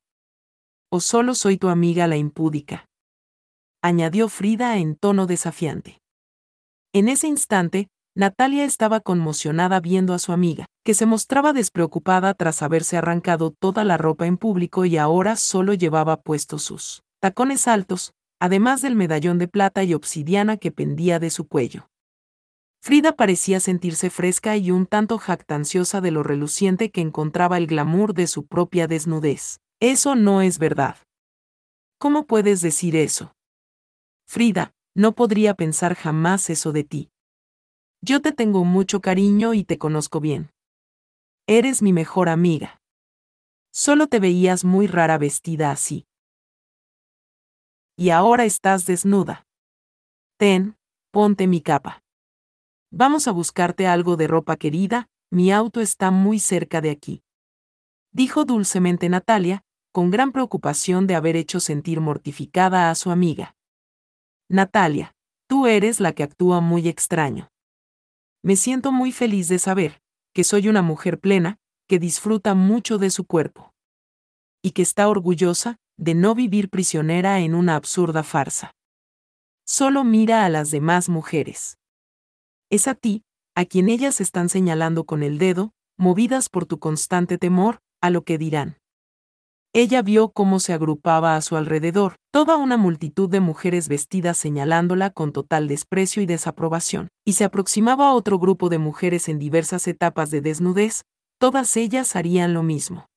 [0.90, 2.88] ¿O solo soy tu amiga la impúdica?
[3.82, 6.02] añadió Frida en tono desafiante.
[6.94, 12.62] En ese instante, Natalia estaba conmocionada viendo a su amiga, que se mostraba despreocupada tras
[12.62, 18.14] haberse arrancado toda la ropa en público y ahora solo llevaba puestos sus tacones altos,
[18.40, 21.90] además del medallón de plata y obsidiana que pendía de su cuello.
[22.82, 28.14] Frida parecía sentirse fresca y un tanto jactanciosa de lo reluciente que encontraba el glamour
[28.14, 29.60] de su propia desnudez.
[29.82, 30.98] Eso no es verdad.
[31.98, 33.34] ¿Cómo puedes decir eso?
[34.26, 37.10] Frida, no podría pensar jamás eso de ti.
[38.02, 40.52] Yo te tengo mucho cariño y te conozco bien.
[41.48, 42.82] Eres mi mejor amiga.
[43.72, 46.06] Solo te veías muy rara vestida así.
[47.98, 49.46] Y ahora estás desnuda.
[50.38, 50.78] Ten,
[51.12, 52.02] ponte mi capa.
[52.92, 57.22] Vamos a buscarte algo de ropa querida, mi auto está muy cerca de aquí.
[58.12, 63.56] Dijo dulcemente Natalia, con gran preocupación de haber hecho sentir mortificada a su amiga.
[64.50, 65.16] Natalia,
[65.48, 67.52] tú eres la que actúa muy extraño.
[68.44, 70.02] Me siento muy feliz de saber
[70.34, 73.74] que soy una mujer plena, que disfruta mucho de su cuerpo.
[74.64, 78.72] Y que está orgullosa de no vivir prisionera en una absurda farsa.
[79.66, 81.78] Solo mira a las demás mujeres.
[82.72, 83.24] Es a ti,
[83.56, 88.24] a quien ellas están señalando con el dedo, movidas por tu constante temor, a lo
[88.24, 88.78] que dirán.
[89.74, 95.10] Ella vio cómo se agrupaba a su alrededor, toda una multitud de mujeres vestidas señalándola
[95.10, 99.88] con total desprecio y desaprobación, y se aproximaba a otro grupo de mujeres en diversas
[99.88, 101.04] etapas de desnudez,
[101.40, 103.08] todas ellas harían lo mismo.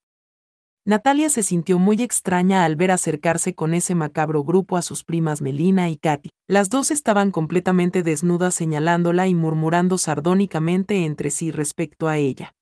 [0.84, 5.40] Natalia se sintió muy extraña al ver acercarse con ese macabro grupo a sus primas
[5.40, 6.30] Melina y Katy.
[6.48, 12.52] Las dos estaban completamente desnudas señalándola y murmurando sardónicamente entre sí respecto a ella.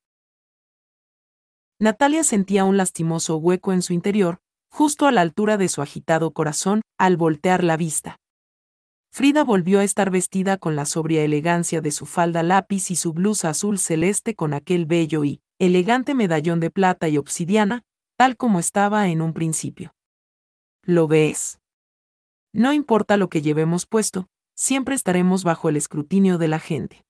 [1.79, 4.37] Natalia sentía un lastimoso hueco en su interior,
[4.69, 8.17] justo a la altura de su agitado corazón, al voltear la vista.
[9.11, 13.15] Frida volvió a estar vestida con la sobria elegancia de su falda lápiz y su
[13.15, 17.83] blusa azul celeste con aquel bello y elegante medallón de plata y obsidiana,
[18.21, 19.95] tal como estaba en un principio.
[20.85, 21.59] ¿Lo ves?
[22.53, 27.03] No importa lo que llevemos puesto, siempre estaremos bajo el escrutinio de la gente.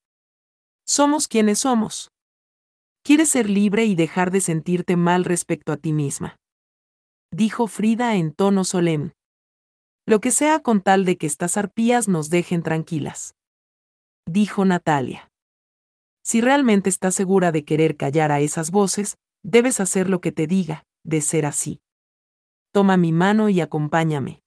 [0.87, 2.13] Somos quienes somos.
[3.03, 6.37] Quieres ser libre y dejar de sentirte mal respecto a ti misma.
[7.33, 9.11] Dijo Frida en tono solemne.
[10.07, 13.35] Lo que sea con tal de que estas arpías nos dejen tranquilas.
[14.27, 15.29] Dijo Natalia.
[16.23, 20.47] Si realmente estás segura de querer callar a esas voces, debes hacer lo que te
[20.47, 21.81] diga, de ser así.
[22.73, 24.43] Toma mi mano y acompáñame.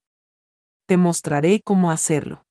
[0.85, 2.45] Te mostraré cómo hacerlo.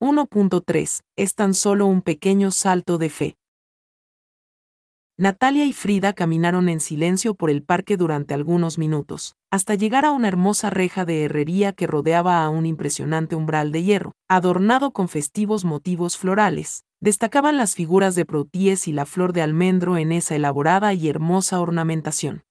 [0.00, 1.02] 1.3.
[1.16, 3.38] Es tan solo un pequeño salto de fe.
[5.20, 10.12] Natalia y Frida caminaron en silencio por el parque durante algunos minutos, hasta llegar a
[10.12, 15.08] una hermosa reja de herrería que rodeaba a un impresionante umbral de hierro, adornado con
[15.08, 16.84] festivos motivos florales.
[17.00, 21.60] Destacaban las figuras de protíes y la flor de almendro en esa elaborada y hermosa
[21.60, 22.44] ornamentación.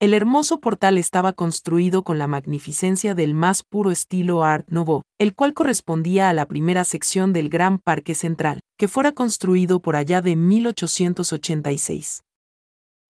[0.00, 5.34] El hermoso portal estaba construido con la magnificencia del más puro estilo Art Nouveau, el
[5.34, 10.22] cual correspondía a la primera sección del Gran Parque Central, que fuera construido por allá
[10.22, 12.22] de 1886.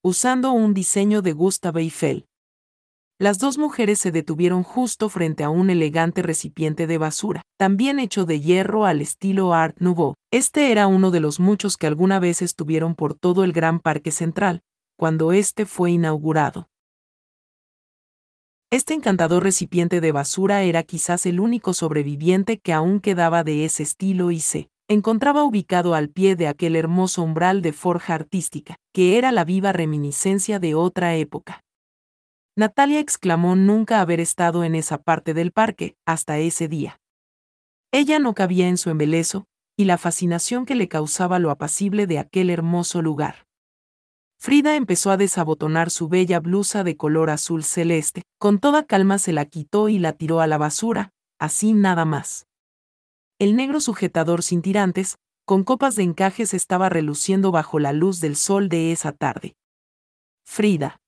[0.03, 2.27] Usando un diseño de Gustave Eiffel.
[3.21, 8.25] Las dos mujeres se detuvieron justo frente a un elegante recipiente de basura, también hecho
[8.25, 10.15] de hierro al estilo Art Nouveau.
[10.33, 14.11] Este era uno de los muchos que alguna vez estuvieron por todo el Gran Parque
[14.11, 14.63] Central,
[14.97, 16.67] cuando este fue inaugurado.
[18.73, 23.83] Este encantador recipiente de basura era quizás el único sobreviviente que aún quedaba de ese
[23.83, 29.19] estilo y se encontraba ubicado al pie de aquel hermoso umbral de forja artística, que
[29.19, 31.65] era la viva reminiscencia de otra época.
[32.57, 37.01] Natalia exclamó nunca haber estado en esa parte del parque, hasta ese día.
[37.93, 39.47] Ella no cabía en su embelezo,
[39.77, 43.47] y la fascinación que le causaba lo apacible de aquel hermoso lugar.
[44.43, 49.35] Frida empezó a desabotonar su bella blusa de color azul celeste, con toda calma se
[49.35, 52.47] la quitó y la tiró a la basura, así nada más.
[53.39, 58.35] El negro sujetador sin tirantes, con copas de encajes estaba reluciendo bajo la luz del
[58.35, 59.57] sol de esa tarde.
[60.47, 61.03] Frida.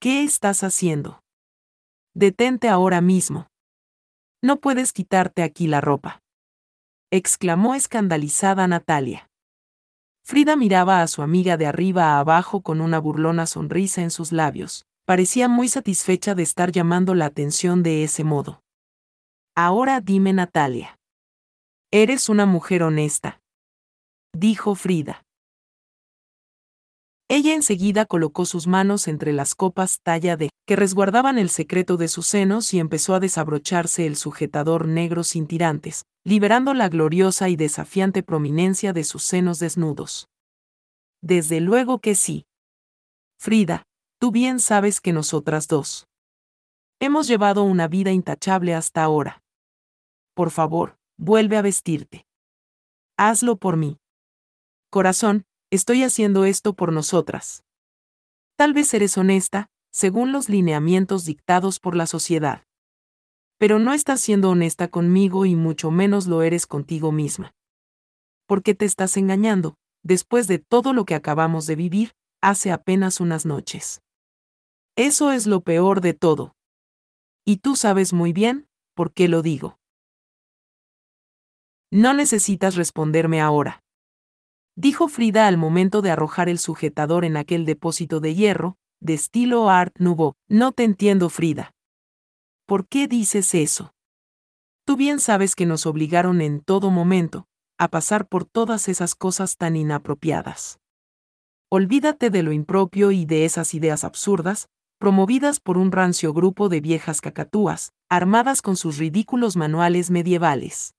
[0.00, 1.22] ¿Qué estás haciendo?
[2.14, 3.48] Detente ahora mismo.
[4.42, 6.22] No puedes quitarte aquí la ropa.
[7.10, 9.27] exclamó escandalizada Natalia.
[10.28, 14.30] Frida miraba a su amiga de arriba a abajo con una burlona sonrisa en sus
[14.30, 14.84] labios.
[15.06, 18.60] Parecía muy satisfecha de estar llamando la atención de ese modo.
[19.56, 20.98] Ahora dime Natalia.
[21.90, 23.40] Eres una mujer honesta.
[24.34, 25.24] Dijo Frida.
[27.30, 32.08] Ella enseguida colocó sus manos entre las copas talla de que resguardaban el secreto de
[32.08, 37.56] sus senos y empezó a desabrocharse el sujetador negro sin tirantes, liberando la gloriosa y
[37.56, 40.26] desafiante prominencia de sus senos desnudos.
[41.22, 42.46] Desde luego que sí.
[43.38, 43.82] Frida,
[44.18, 46.06] tú bien sabes que nosotras dos.
[46.98, 49.42] Hemos llevado una vida intachable hasta ahora.
[50.34, 52.24] Por favor, vuelve a vestirte.
[53.16, 53.98] Hazlo por mí.
[54.90, 57.64] Corazón, estoy haciendo esto por nosotras.
[58.56, 62.64] Tal vez eres honesta, según los lineamientos dictados por la sociedad.
[63.58, 67.52] Pero no estás siendo honesta conmigo y mucho menos lo eres contigo misma.
[68.46, 73.20] ¿Por qué te estás engañando, después de todo lo que acabamos de vivir, hace apenas
[73.20, 74.00] unas noches?
[74.96, 76.54] Eso es lo peor de todo.
[77.44, 79.78] Y tú sabes muy bien, por qué lo digo.
[81.90, 83.82] No necesitas responderme ahora.
[84.80, 89.68] Dijo Frida al momento de arrojar el sujetador en aquel depósito de hierro, de estilo
[89.68, 90.36] Art Nouveau.
[90.46, 91.74] No te entiendo, Frida.
[92.64, 93.92] ¿Por qué dices eso?
[94.84, 99.56] Tú bien sabes que nos obligaron en todo momento a pasar por todas esas cosas
[99.56, 100.78] tan inapropiadas.
[101.68, 104.68] Olvídate de lo impropio y de esas ideas absurdas,
[105.00, 110.94] promovidas por un rancio grupo de viejas cacatúas, armadas con sus ridículos manuales medievales.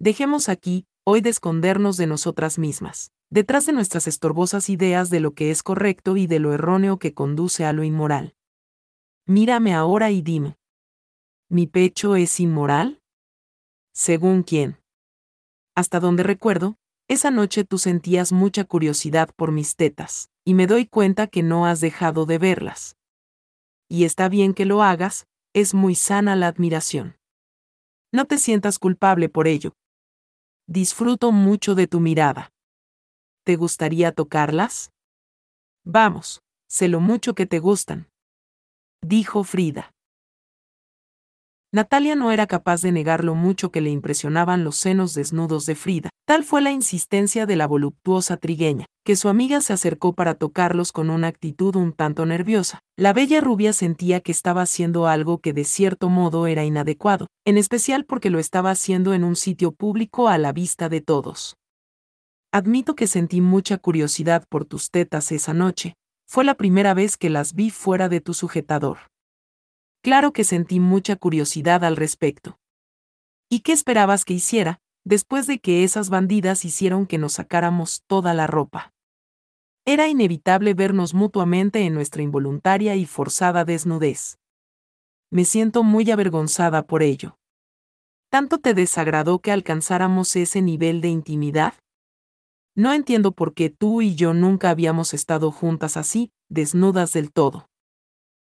[0.00, 5.34] Dejemos aquí, hoy de escondernos de nosotras mismas detrás de nuestras estorbosas ideas de lo
[5.34, 8.34] que es correcto y de lo erróneo que conduce a lo inmoral.
[9.24, 10.58] Mírame ahora y dime.
[11.48, 13.00] ¿Mi pecho es inmoral?
[13.92, 14.78] ¿Según quién?
[15.76, 16.76] Hasta donde recuerdo,
[17.08, 21.66] esa noche tú sentías mucha curiosidad por mis tetas, y me doy cuenta que no
[21.66, 22.96] has dejado de verlas.
[23.88, 27.16] Y está bien que lo hagas, es muy sana la admiración.
[28.12, 29.74] No te sientas culpable por ello.
[30.72, 32.52] Disfruto mucho de tu mirada.
[33.44, 34.92] ¿Te gustaría tocarlas?
[35.84, 38.08] Vamos, sé lo mucho que te gustan.
[39.02, 39.90] Dijo Frida.
[41.72, 45.74] Natalia no era capaz de negar lo mucho que le impresionaban los senos desnudos de
[45.74, 46.10] Frida.
[46.24, 50.92] Tal fue la insistencia de la voluptuosa trigueña, que su amiga se acercó para tocarlos
[50.92, 52.80] con una actitud un tanto nerviosa.
[52.96, 57.56] La bella rubia sentía que estaba haciendo algo que de cierto modo era inadecuado, en
[57.56, 61.56] especial porque lo estaba haciendo en un sitio público a la vista de todos.
[62.52, 65.94] Admito que sentí mucha curiosidad por tus tetas esa noche,
[66.26, 68.98] fue la primera vez que las vi fuera de tu sujetador.
[70.02, 72.58] Claro que sentí mucha curiosidad al respecto.
[73.48, 78.34] ¿Y qué esperabas que hiciera, después de que esas bandidas hicieron que nos sacáramos toda
[78.34, 78.92] la ropa?
[79.86, 84.38] Era inevitable vernos mutuamente en nuestra involuntaria y forzada desnudez.
[85.30, 87.38] Me siento muy avergonzada por ello.
[88.30, 91.74] ¿Tanto te desagradó que alcanzáramos ese nivel de intimidad?
[92.76, 97.70] No entiendo por qué tú y yo nunca habíamos estado juntas así, desnudas del todo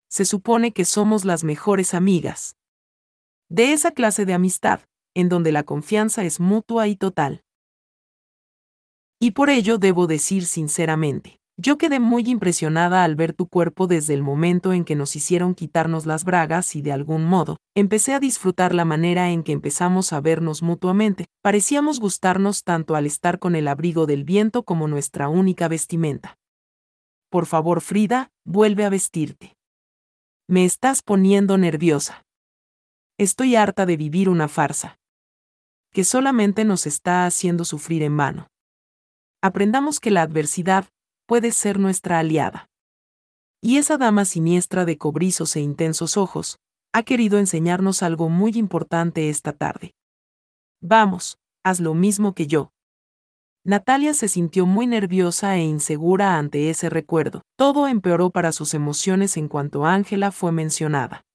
[0.09, 2.57] se supone que somos las mejores amigas.
[3.47, 4.81] De esa clase de amistad,
[5.13, 7.43] en donde la confianza es mutua y total.
[9.19, 14.13] Y por ello debo decir sinceramente, yo quedé muy impresionada al ver tu cuerpo desde
[14.13, 18.21] el momento en que nos hicieron quitarnos las bragas y de algún modo, empecé a
[18.21, 23.55] disfrutar la manera en que empezamos a vernos mutuamente, parecíamos gustarnos tanto al estar con
[23.55, 26.37] el abrigo del viento como nuestra única vestimenta.
[27.29, 29.57] Por favor, Frida, vuelve a vestirte.
[30.47, 32.25] Me estás poniendo nerviosa.
[33.17, 34.98] Estoy harta de vivir una farsa.
[35.91, 38.47] Que solamente nos está haciendo sufrir en vano.
[39.41, 40.85] Aprendamos que la adversidad
[41.25, 42.69] puede ser nuestra aliada.
[43.61, 46.59] Y esa dama siniestra de cobrizos e intensos ojos,
[46.93, 49.93] ha querido enseñarnos algo muy importante esta tarde.
[50.81, 52.71] Vamos, haz lo mismo que yo.
[53.65, 57.41] Natalia se sintió muy nerviosa e insegura ante ese recuerdo.
[57.57, 61.25] Todo empeoró para sus emociones en cuanto Ángela fue mencionada.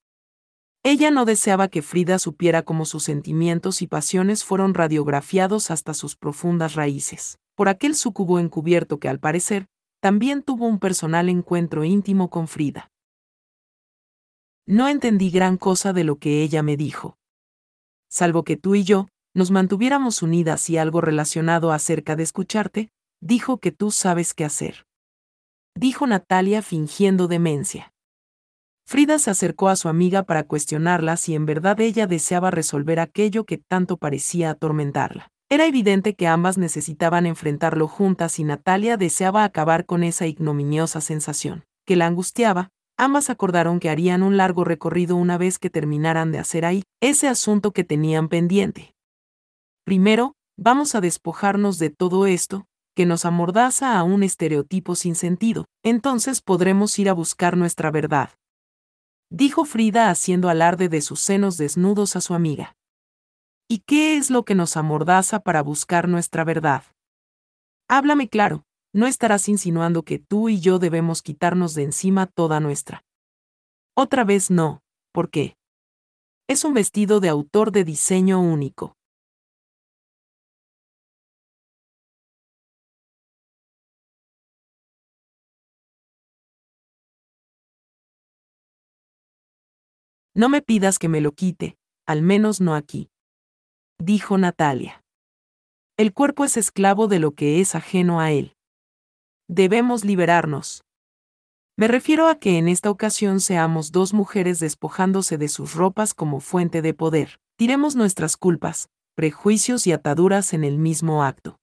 [0.87, 6.14] Ella no deseaba que Frida supiera cómo sus sentimientos y pasiones fueron radiografiados hasta sus
[6.14, 9.66] profundas raíces, por aquel sucubo encubierto que al parecer,
[10.01, 12.91] también tuvo un personal encuentro íntimo con Frida.
[14.66, 17.16] No entendí gran cosa de lo que ella me dijo.
[18.11, 22.91] Salvo que tú y yo, nos mantuviéramos unidas y algo relacionado acerca de escucharte,
[23.22, 24.85] dijo que tú sabes qué hacer.
[25.74, 27.93] Dijo Natalia fingiendo demencia.
[28.87, 33.45] Frida se acercó a su amiga para cuestionarla si en verdad ella deseaba resolver aquello
[33.45, 35.28] que tanto parecía atormentarla.
[35.49, 41.64] Era evidente que ambas necesitaban enfrentarlo juntas y Natalia deseaba acabar con esa ignominiosa sensación,
[41.87, 46.39] que la angustiaba, ambas acordaron que harían un largo recorrido una vez que terminaran de
[46.39, 48.95] hacer ahí ese asunto que tenían pendiente.
[49.85, 55.66] Primero, vamos a despojarnos de todo esto, que nos amordaza a un estereotipo sin sentido,
[55.82, 58.30] entonces podremos ir a buscar nuestra verdad.
[59.37, 62.76] Dijo Frida haciendo alarde de sus senos desnudos a su amiga.
[63.68, 66.85] ¿Y qué es lo que nos amordaza para buscar nuestra verdad?
[67.89, 68.62] Háblame claro,
[68.93, 73.03] no estarás insinuando que tú y yo debemos quitarnos de encima toda nuestra.
[73.97, 75.57] Otra vez no, ¿por qué?
[76.47, 78.95] Es un vestido de autor de diseño único.
[90.37, 93.09] No me pidas que me lo quite, al menos no aquí.
[93.99, 95.05] Dijo Natalia.
[95.97, 98.57] El cuerpo es esclavo de lo que es ajeno a él.
[99.49, 100.82] Debemos liberarnos.
[101.76, 106.41] Me refiero a que en esta ocasión seamos dos mujeres despojándose de sus ropas como
[106.41, 107.39] fuente de poder.
[107.57, 111.61] Tiremos nuestras culpas, prejuicios y ataduras en el mismo acto.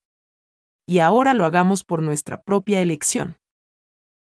[0.88, 3.38] Y ahora lo hagamos por nuestra propia elección.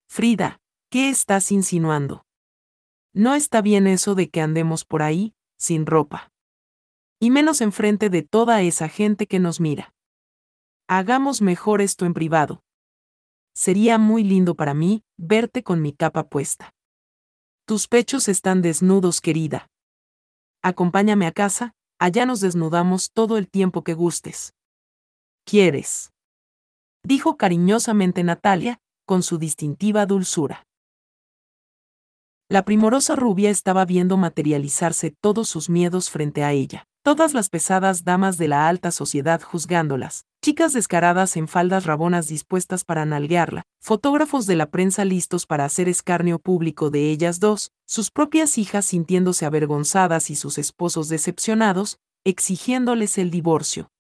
[0.08, 2.25] Frida, ¿qué estás insinuando?
[3.16, 6.30] No está bien eso de que andemos por ahí, sin ropa.
[7.18, 9.94] Y menos enfrente de toda esa gente que nos mira.
[10.86, 12.62] Hagamos mejor esto en privado.
[13.54, 16.74] Sería muy lindo para mí verte con mi capa puesta.
[17.64, 19.66] Tus pechos están desnudos, querida.
[20.60, 24.52] Acompáñame a casa, allá nos desnudamos todo el tiempo que gustes.
[25.46, 26.12] ¿Quieres?
[27.02, 30.66] Dijo cariñosamente Natalia, con su distintiva dulzura.
[32.48, 36.86] La primorosa rubia estaba viendo materializarse todos sus miedos frente a ella.
[37.02, 42.84] Todas las pesadas damas de la alta sociedad juzgándolas, chicas descaradas en faldas rabonas dispuestas
[42.84, 48.12] para nalguearla, fotógrafos de la prensa listos para hacer escarnio público de ellas dos, sus
[48.12, 53.90] propias hijas sintiéndose avergonzadas y sus esposos decepcionados, exigiéndoles el divorcio.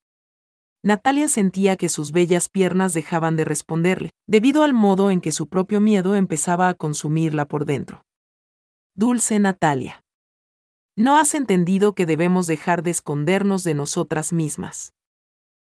[0.84, 5.48] Natalia sentía que sus bellas piernas dejaban de responderle, debido al modo en que su
[5.48, 8.05] propio miedo empezaba a consumirla por dentro.
[8.98, 10.02] Dulce Natalia.
[10.96, 14.94] No has entendido que debemos dejar de escondernos de nosotras mismas.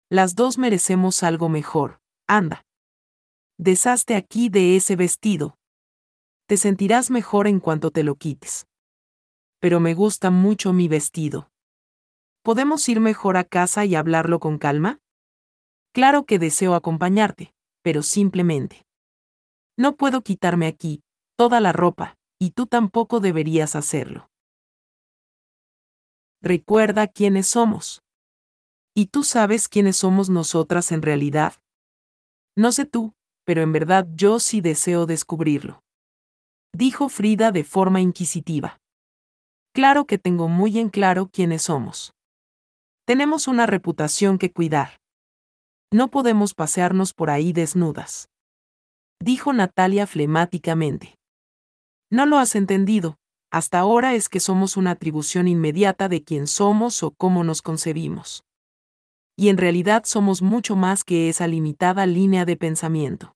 [0.09, 2.01] Las dos merecemos algo mejor.
[2.27, 2.65] Anda.
[3.59, 5.59] Deshazte aquí de ese vestido.
[6.47, 8.67] Te sentirás mejor en cuanto te lo quites.
[9.59, 11.51] Pero me gusta mucho mi vestido.
[12.43, 14.99] ¿Podemos ir mejor a casa y hablarlo con calma?
[15.93, 17.53] Claro que deseo acompañarte,
[17.83, 18.87] pero simplemente.
[19.77, 21.03] No puedo quitarme aquí,
[21.37, 24.31] toda la ropa, y tú tampoco deberías hacerlo.
[26.43, 28.03] Recuerda quiénes somos.
[28.95, 31.55] ¿Y tú sabes quiénes somos nosotras en realidad?
[32.57, 33.13] No sé tú,
[33.45, 35.83] pero en verdad yo sí deseo descubrirlo.
[36.73, 38.79] Dijo Frida de forma inquisitiva.
[39.75, 42.15] Claro que tengo muy en claro quiénes somos.
[43.07, 44.97] Tenemos una reputación que cuidar.
[45.93, 48.29] No podemos pasearnos por ahí desnudas.
[49.21, 51.20] Dijo Natalia flemáticamente.
[52.11, 53.19] No lo has entendido,
[53.51, 58.45] hasta ahora es que somos una atribución inmediata de quién somos o cómo nos concebimos
[59.41, 63.35] y en realidad somos mucho más que esa limitada línea de pensamiento.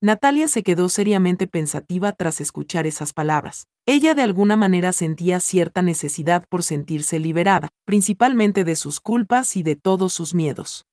[0.00, 3.68] Natalia se quedó seriamente pensativa tras escuchar esas palabras.
[3.86, 9.62] Ella de alguna manera sentía cierta necesidad por sentirse liberada, principalmente de sus culpas y
[9.62, 10.84] de todos sus miedos.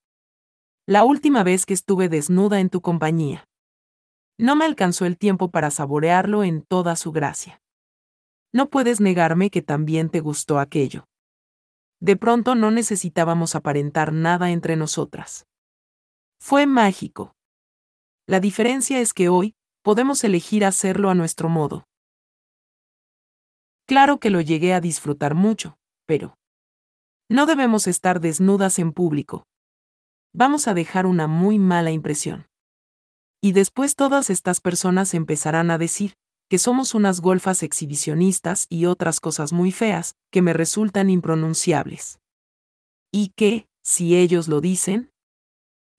[0.86, 3.48] La última vez que estuve desnuda en tu compañía.
[4.38, 7.62] No me alcanzó el tiempo para saborearlo en toda su gracia.
[8.52, 11.06] No puedes negarme que también te gustó aquello.
[12.00, 15.46] De pronto no necesitábamos aparentar nada entre nosotras.
[16.40, 17.36] Fue mágico.
[18.26, 21.86] La diferencia es que hoy, podemos elegir hacerlo a nuestro modo.
[23.86, 26.36] Claro que lo llegué a disfrutar mucho, pero...
[27.28, 29.46] No debemos estar desnudas en público.
[30.34, 32.46] Vamos a dejar una muy mala impresión.
[33.44, 36.14] Y después todas estas personas empezarán a decir,
[36.48, 42.20] que somos unas golfas exhibicionistas y otras cosas muy feas, que me resultan impronunciables.
[43.10, 45.10] ¿Y qué, si ellos lo dicen?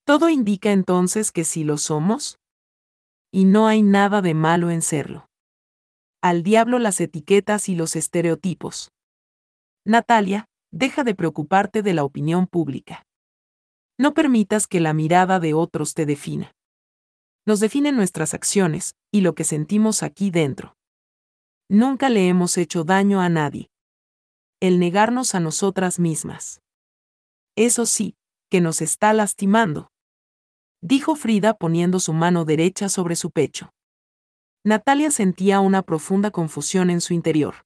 [0.06, 2.40] Todo indica entonces que sí lo somos.
[3.30, 5.28] Y no hay nada de malo en serlo.
[6.22, 8.92] Al diablo las etiquetas y los estereotipos.
[9.86, 13.06] Natalia, deja de preocuparte de la opinión pública.
[13.98, 16.54] No permitas que la mirada de otros te defina
[17.46, 20.76] nos definen nuestras acciones y lo que sentimos aquí dentro.
[21.70, 23.70] Nunca le hemos hecho daño a nadie.
[24.60, 26.62] El negarnos a nosotras mismas.
[27.56, 28.16] Eso sí,
[28.50, 29.92] que nos está lastimando.
[30.82, 33.74] Dijo Frida poniendo su mano derecha sobre su pecho.
[34.64, 37.66] Natalia sentía una profunda confusión en su interior.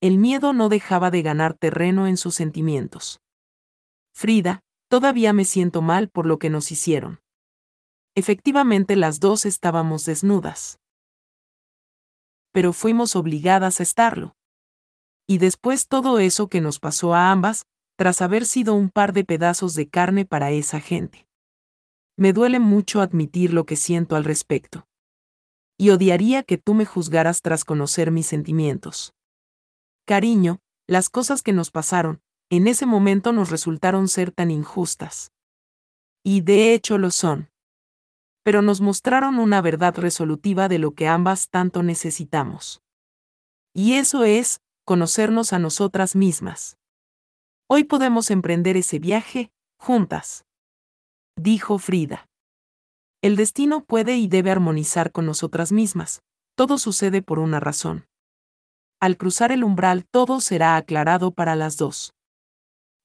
[0.00, 3.20] El miedo no dejaba de ganar terreno en sus sentimientos.
[4.14, 7.20] Frida, todavía me siento mal por lo que nos hicieron.
[8.18, 10.80] Efectivamente las dos estábamos desnudas.
[12.50, 14.34] Pero fuimos obligadas a estarlo.
[15.28, 17.66] Y después todo eso que nos pasó a ambas,
[17.98, 21.28] tras haber sido un par de pedazos de carne para esa gente.
[22.16, 24.88] Me duele mucho admitir lo que siento al respecto.
[25.76, 29.12] Y odiaría que tú me juzgaras tras conocer mis sentimientos.
[30.06, 35.32] Cariño, las cosas que nos pasaron, en ese momento nos resultaron ser tan injustas.
[36.24, 37.50] Y de hecho lo son
[38.46, 42.80] pero nos mostraron una verdad resolutiva de lo que ambas tanto necesitamos.
[43.74, 46.78] Y eso es, conocernos a nosotras mismas.
[47.68, 50.44] Hoy podemos emprender ese viaje, juntas.
[51.34, 52.28] Dijo Frida.
[53.20, 56.22] El destino puede y debe armonizar con nosotras mismas,
[56.54, 58.06] todo sucede por una razón.
[59.00, 62.14] Al cruzar el umbral todo será aclarado para las dos.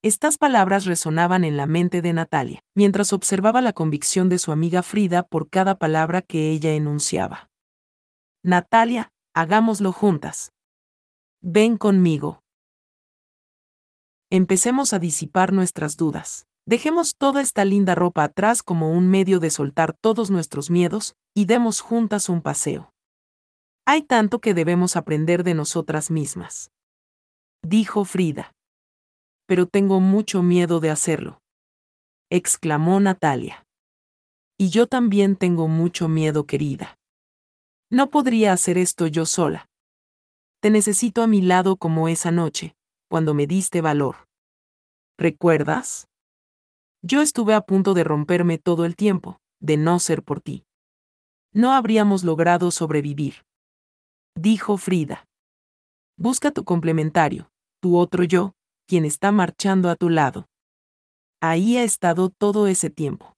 [0.04, 4.82] Estas palabras resonaban en la mente de Natalia, mientras observaba la convicción de su amiga
[4.82, 7.52] Frida por cada palabra que ella enunciaba.
[8.44, 10.54] Natalia, hagámoslo juntas.
[11.40, 12.42] Ven conmigo.
[14.32, 16.48] Empecemos a disipar nuestras dudas.
[16.66, 21.46] Dejemos toda esta linda ropa atrás como un medio de soltar todos nuestros miedos, y
[21.46, 22.92] demos juntas un paseo.
[23.86, 26.72] Hay tanto que debemos aprender de nosotras mismas.
[27.62, 28.52] Dijo Frida
[29.52, 31.42] pero tengo mucho miedo de hacerlo.
[32.30, 33.66] exclamó Natalia.
[34.58, 36.98] Y yo también tengo mucho miedo, querida.
[37.90, 39.70] No podría hacer esto yo sola.
[40.62, 42.78] Te necesito a mi lado como esa noche,
[43.10, 44.30] cuando me diste valor.
[45.18, 46.08] ¿Recuerdas?
[47.02, 50.64] Yo estuve a punto de romperme todo el tiempo, de no ser por ti.
[51.52, 53.44] No habríamos logrado sobrevivir.
[54.34, 55.28] Dijo Frida.
[56.16, 58.54] Busca tu complementario, tu otro yo,
[58.92, 60.50] quien está marchando a tu lado.
[61.40, 63.38] Ahí ha estado todo ese tiempo.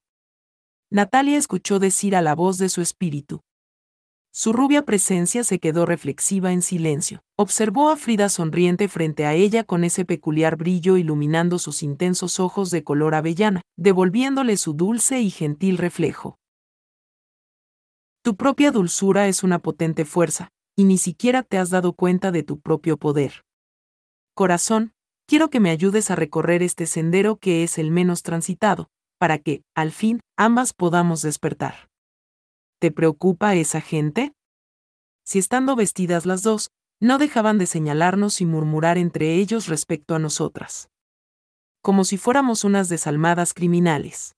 [0.89, 3.41] Natalia escuchó decir a la voz de su espíritu.
[4.31, 7.21] Su rubia presencia se quedó reflexiva en silencio.
[7.37, 12.71] Observó a Frida sonriente frente a ella con ese peculiar brillo iluminando sus intensos ojos
[12.71, 16.39] de color avellana, devolviéndole su dulce y gentil reflejo.
[18.23, 22.41] Tu propia dulzura es una potente fuerza, y ni siquiera te has dado cuenta de
[22.41, 23.43] tu propio poder.
[24.33, 24.93] Corazón,
[25.33, 29.63] quiero que me ayudes a recorrer este sendero que es el menos transitado, para que,
[29.73, 31.89] al fin, ambas podamos despertar.
[32.79, 34.35] ¿Te preocupa esa gente?
[35.25, 36.69] Si estando vestidas las dos,
[37.01, 40.89] no dejaban de señalarnos y murmurar entre ellos respecto a nosotras.
[41.81, 44.35] Como si fuéramos unas desalmadas criminales.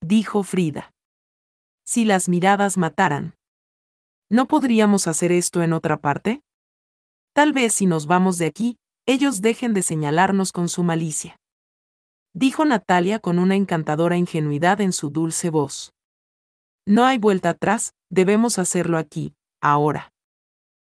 [0.00, 0.90] Dijo Frida.
[1.86, 3.34] Si las miradas mataran.
[4.30, 6.40] ¿No podríamos hacer esto en otra parte?
[7.34, 8.78] Tal vez si nos vamos de aquí,
[9.08, 11.40] ellos dejen de señalarnos con su malicia.
[12.34, 15.94] Dijo Natalia con una encantadora ingenuidad en su dulce voz.
[16.86, 20.12] No hay vuelta atrás, debemos hacerlo aquí, ahora.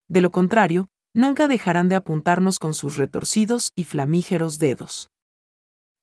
[0.09, 5.09] De lo contrario, nunca dejarán de apuntarnos con sus retorcidos y flamígeros dedos.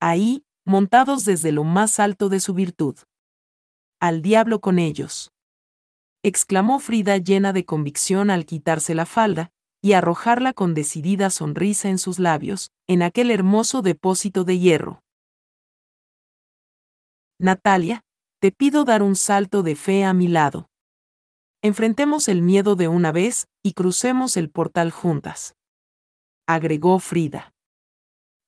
[0.00, 2.96] Ahí, montados desde lo más alto de su virtud.
[4.00, 5.30] Al diablo con ellos.
[6.22, 11.98] exclamó Frida llena de convicción al quitarse la falda, y arrojarla con decidida sonrisa en
[11.98, 15.02] sus labios, en aquel hermoso depósito de hierro.
[17.38, 18.02] Natalia,
[18.40, 20.68] te pido dar un salto de fe a mi lado.
[21.62, 25.54] Enfrentemos el miedo de una vez y crucemos el portal juntas.
[26.46, 27.52] Agregó Frida.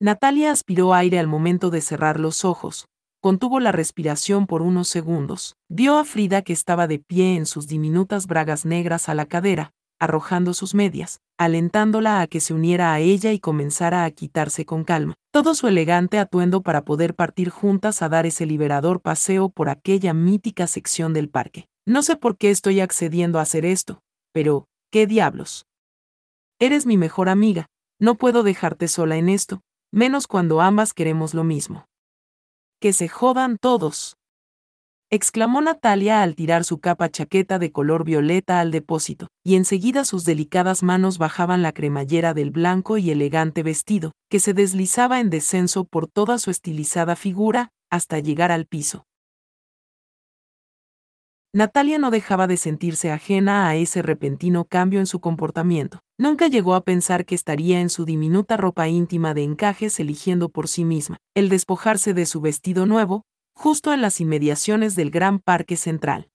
[0.01, 2.87] Natalia aspiró aire al momento de cerrar los ojos,
[3.20, 7.66] contuvo la respiración por unos segundos, vio a Frida que estaba de pie en sus
[7.66, 12.98] diminutas bragas negras a la cadera, arrojando sus medias, alentándola a que se uniera a
[12.98, 18.03] ella y comenzara a quitarse con calma todo su elegante atuendo para poder partir juntas
[18.03, 21.68] a dar ese liberador paseo por aquella mítica sección del parque.
[21.86, 24.01] No sé por qué estoy accediendo a hacer esto,
[24.32, 25.66] pero, ¿qué diablos?
[26.59, 27.66] Eres mi mejor amiga,
[28.01, 29.61] no puedo dejarte sola en esto,
[29.92, 31.86] menos cuando ambas queremos lo mismo.
[32.80, 34.16] Que se jodan todos
[35.11, 40.25] exclamó Natalia al tirar su capa chaqueta de color violeta al depósito, y enseguida sus
[40.25, 45.85] delicadas manos bajaban la cremallera del blanco y elegante vestido, que se deslizaba en descenso
[45.85, 49.05] por toda su estilizada figura, hasta llegar al piso.
[51.53, 55.99] Natalia no dejaba de sentirse ajena a ese repentino cambio en su comportamiento.
[56.17, 60.69] Nunca llegó a pensar que estaría en su diminuta ropa íntima de encajes eligiendo por
[60.69, 63.25] sí misma el despojarse de su vestido nuevo,
[63.61, 66.31] justo en las inmediaciones del gran parque central.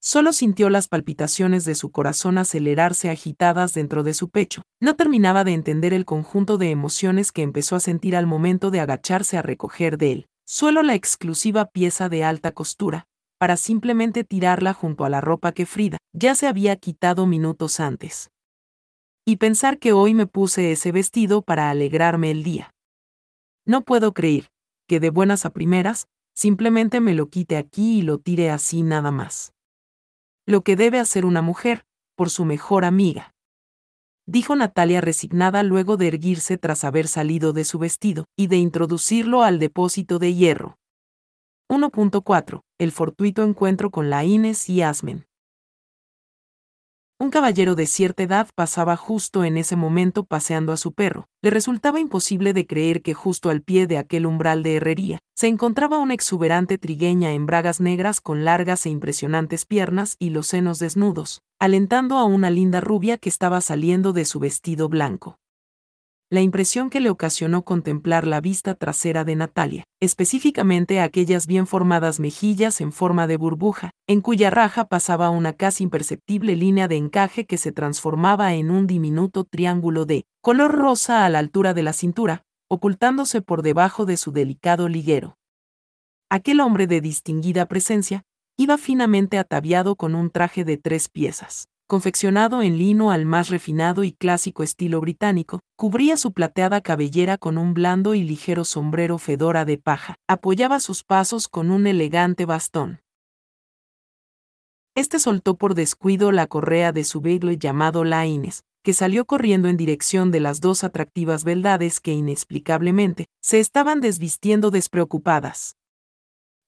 [0.00, 4.62] Solo sintió las palpitaciones de su corazón acelerarse agitadas dentro de su pecho.
[4.80, 8.78] No terminaba de entender el conjunto de emociones que empezó a sentir al momento de
[8.78, 13.08] agacharse a recoger de él, suelo la exclusiva pieza de alta costura,
[13.40, 18.30] para simplemente tirarla junto a la ropa que Frida ya se había quitado minutos antes.
[19.26, 22.70] Y pensar que hoy me puse ese vestido para alegrarme el día.
[23.66, 24.46] No puedo creer
[24.86, 26.06] que de buenas a primeras
[26.38, 29.54] simplemente me lo quite aquí y lo tire así nada más.
[30.46, 31.84] Lo que debe hacer una mujer,
[32.14, 33.34] por su mejor amiga.
[34.24, 39.42] Dijo Natalia resignada luego de erguirse tras haber salido de su vestido y de introducirlo
[39.42, 40.78] al depósito de hierro.
[41.68, 42.60] 1.4.
[42.78, 45.26] El fortuito encuentro con la Inés y Asmen.
[47.20, 51.26] Un caballero de cierta edad pasaba justo en ese momento paseando a su perro.
[51.42, 55.48] Le resultaba imposible de creer que justo al pie de aquel umbral de herrería se
[55.48, 60.78] encontraba una exuberante trigueña en bragas negras con largas e impresionantes piernas y los senos
[60.78, 65.40] desnudos, alentando a una linda rubia que estaba saliendo de su vestido blanco
[66.30, 72.20] la impresión que le ocasionó contemplar la vista trasera de Natalia, específicamente aquellas bien formadas
[72.20, 77.46] mejillas en forma de burbuja, en cuya raja pasaba una casi imperceptible línea de encaje
[77.46, 81.94] que se transformaba en un diminuto triángulo de color rosa a la altura de la
[81.94, 85.38] cintura, ocultándose por debajo de su delicado liguero.
[86.28, 88.24] Aquel hombre de distinguida presencia
[88.58, 94.04] iba finamente ataviado con un traje de tres piezas, confeccionado en lino al más refinado
[94.04, 99.64] y clásico estilo británico, cubría su plateada cabellera con un blando y ligero sombrero fedora
[99.64, 103.00] de paja, apoyaba sus pasos con un elegante bastón.
[104.94, 109.78] Este soltó por descuido la correa de su velo llamado Laines, que salió corriendo en
[109.78, 115.76] dirección de las dos atractivas beldades que inexplicablemente se estaban desvistiendo despreocupadas.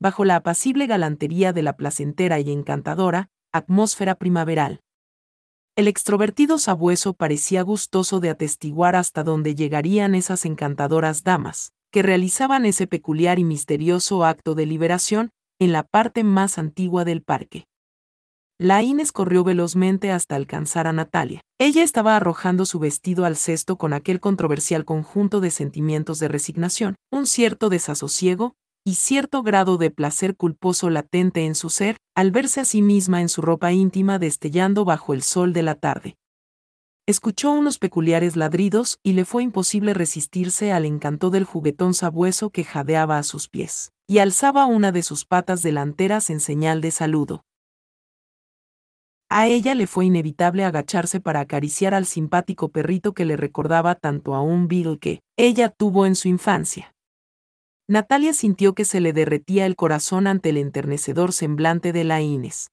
[0.00, 4.80] Bajo la apacible galantería de la placentera y encantadora atmósfera primaveral,
[5.76, 12.66] el extrovertido sabueso parecía gustoso de atestiguar hasta dónde llegarían esas encantadoras damas, que realizaban
[12.66, 17.66] ese peculiar y misterioso acto de liberación en la parte más antigua del parque.
[18.58, 21.40] la Inés corrió velozmente hasta alcanzar a Natalia.
[21.58, 26.96] Ella estaba arrojando su vestido al cesto con aquel controversial conjunto de sentimientos de resignación,
[27.10, 28.54] un cierto desasosiego,
[28.84, 33.20] y cierto grado de placer culposo latente en su ser, al verse a sí misma
[33.20, 36.16] en su ropa íntima destellando bajo el sol de la tarde.
[37.06, 42.64] Escuchó unos peculiares ladridos y le fue imposible resistirse al encanto del juguetón sabueso que
[42.64, 47.44] jadeaba a sus pies, y alzaba una de sus patas delanteras en señal de saludo.
[49.28, 54.34] A ella le fue inevitable agacharse para acariciar al simpático perrito que le recordaba tanto
[54.34, 56.94] a un Bill que ella tuvo en su infancia.
[57.90, 62.70] Natalia sintió que se le derretía el corazón ante el enternecedor semblante de la Inés.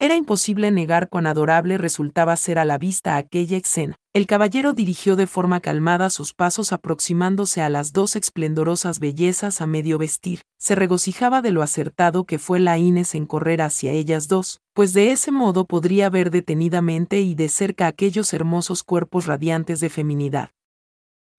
[0.00, 3.96] Era imposible negar cuán adorable resultaba ser a la vista aquella escena.
[4.14, 9.66] El caballero dirigió de forma calmada sus pasos aproximándose a las dos esplendorosas bellezas a
[9.66, 10.40] medio vestir.
[10.58, 14.94] Se regocijaba de lo acertado que fue la Inés en correr hacia ellas dos, pues
[14.94, 20.48] de ese modo podría ver detenidamente y de cerca aquellos hermosos cuerpos radiantes de feminidad.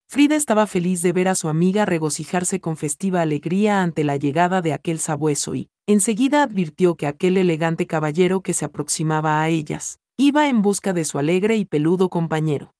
[0.08, 4.62] Frida estaba feliz de ver a su amiga regocijarse con festiva alegría ante la llegada
[4.62, 9.98] de aquel sabueso y, enseguida advirtió que aquel elegante caballero que se aproximaba a ellas,
[10.16, 12.72] iba en busca de su alegre y peludo compañero.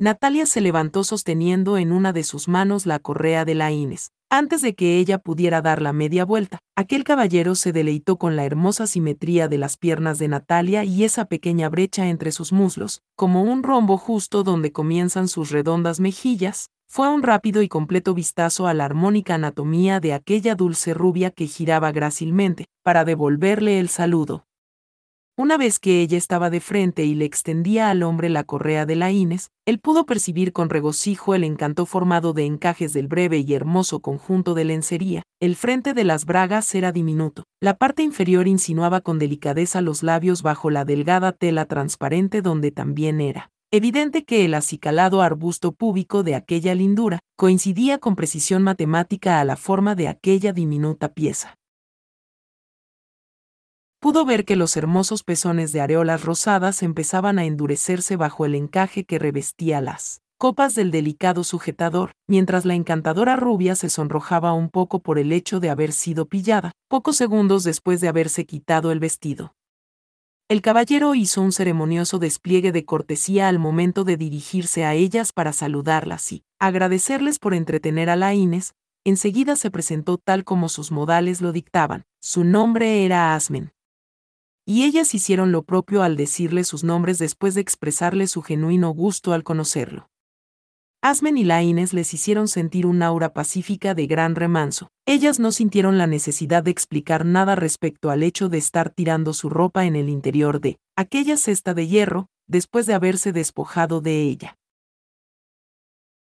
[0.00, 4.10] Natalia se levantó sosteniendo en una de sus manos la correa de la Inés.
[4.34, 8.46] Antes de que ella pudiera dar la media vuelta, aquel caballero se deleitó con la
[8.46, 13.42] hermosa simetría de las piernas de Natalia y esa pequeña brecha entre sus muslos, como
[13.42, 18.72] un rombo justo donde comienzan sus redondas mejillas, fue un rápido y completo vistazo a
[18.72, 24.46] la armónica anatomía de aquella dulce rubia que giraba grácilmente, para devolverle el saludo.
[25.34, 28.96] Una vez que ella estaba de frente y le extendía al hombre la correa de
[28.96, 33.54] la Inés, él pudo percibir con regocijo el encanto formado de encajes del breve y
[33.54, 35.22] hermoso conjunto de lencería.
[35.40, 37.44] El frente de las bragas era diminuto.
[37.62, 43.22] La parte inferior insinuaba con delicadeza los labios bajo la delgada tela transparente donde también
[43.22, 43.48] era.
[43.70, 49.56] Evidente que el acicalado arbusto púbico de aquella lindura coincidía con precisión matemática a la
[49.56, 51.56] forma de aquella diminuta pieza
[54.02, 59.04] pudo ver que los hermosos pezones de areolas rosadas empezaban a endurecerse bajo el encaje
[59.04, 64.98] que revestía las copas del delicado sujetador, mientras la encantadora rubia se sonrojaba un poco
[64.98, 69.54] por el hecho de haber sido pillada, pocos segundos después de haberse quitado el vestido.
[70.48, 75.52] El caballero hizo un ceremonioso despliegue de cortesía al momento de dirigirse a ellas para
[75.52, 78.74] saludarlas y, agradecerles por entretener a la Inés,
[79.04, 82.02] enseguida se presentó tal como sus modales lo dictaban.
[82.20, 83.70] Su nombre era Asmen
[84.64, 89.32] y ellas hicieron lo propio al decirle sus nombres después de expresarle su genuino gusto
[89.32, 90.08] al conocerlo.
[91.04, 94.88] Asmen y Laines les hicieron sentir un aura pacífica de gran remanso.
[95.04, 99.50] Ellas no sintieron la necesidad de explicar nada respecto al hecho de estar tirando su
[99.50, 104.56] ropa en el interior de aquella cesta de hierro, después de haberse despojado de ella.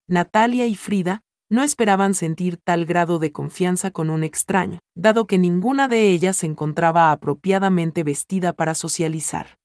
[0.07, 5.37] Natalia y Frida, no esperaban sentir tal grado de confianza con un extraño, dado que
[5.37, 9.57] ninguna de ellas se encontraba apropiadamente vestida para socializar.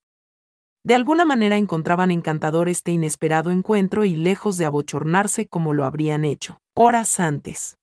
[0.84, 6.24] De alguna manera encontraban encantador este inesperado encuentro y lejos de abochornarse como lo habrían
[6.24, 7.76] hecho, horas antes.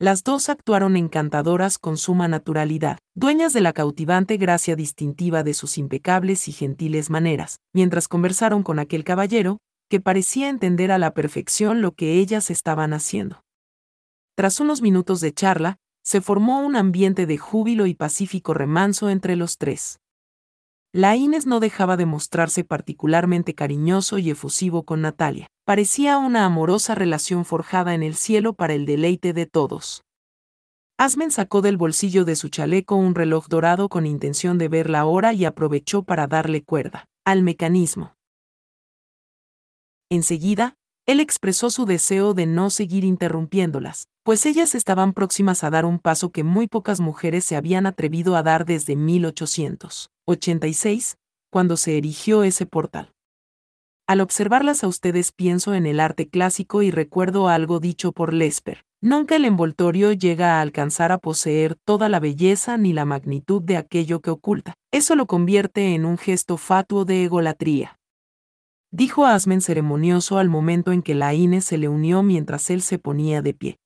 [0.00, 5.76] Las dos actuaron encantadoras con suma naturalidad, dueñas de la cautivante gracia distintiva de sus
[5.76, 9.58] impecables y gentiles maneras, mientras conversaron con aquel caballero,
[9.90, 13.42] que parecía entender a la perfección lo que ellas estaban haciendo.
[14.36, 19.34] Tras unos minutos de charla, se formó un ambiente de júbilo y pacífico remanso entre
[19.34, 19.98] los tres.
[20.92, 25.48] La Inés no dejaba de mostrarse particularmente cariñoso y efusivo con Natalia.
[25.64, 30.02] Parecía una amorosa relación forjada en el cielo para el deleite de todos.
[30.98, 35.04] Asmen sacó del bolsillo de su chaleco un reloj dorado con intención de ver la
[35.04, 38.14] hora y aprovechó para darle cuerda al mecanismo.
[40.12, 40.74] Enseguida,
[41.06, 46.00] él expresó su deseo de no seguir interrumpiéndolas, pues ellas estaban próximas a dar un
[46.00, 51.16] paso que muy pocas mujeres se habían atrevido a dar desde 1886,
[51.48, 53.12] cuando se erigió ese portal.
[54.08, 58.84] Al observarlas a ustedes pienso en el arte clásico y recuerdo algo dicho por Lesper.
[59.00, 63.76] Nunca el envoltorio llega a alcanzar a poseer toda la belleza ni la magnitud de
[63.76, 64.74] aquello que oculta.
[64.90, 67.99] Eso lo convierte en un gesto fatuo de egolatría
[68.90, 72.98] dijo Asmen ceremonioso al momento en que la Inés se le unió mientras él se
[72.98, 73.78] ponía de pie.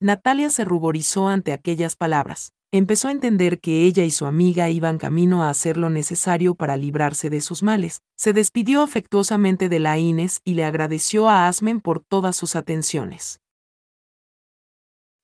[0.00, 2.52] Natalia se ruborizó ante aquellas palabras.
[2.72, 6.76] Empezó a entender que ella y su amiga iban camino a hacer lo necesario para
[6.76, 8.00] librarse de sus males.
[8.16, 13.40] Se despidió afectuosamente de la Inés y le agradeció a Asmen por todas sus atenciones.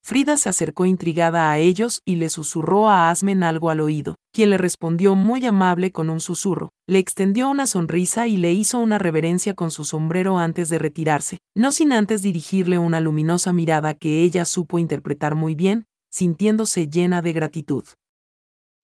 [0.07, 4.51] Frida se acercó intrigada a ellos y le susurró a Asmen algo al oído, quien
[4.51, 9.01] le respondió muy amable con un susurro, le extendió una sonrisa y le hizo una
[9.01, 14.23] reverencia con su sombrero antes de retirarse, no sin antes dirigirle una luminosa mirada que
[14.23, 17.83] ella supo interpretar muy bien, sintiéndose llena de gratitud.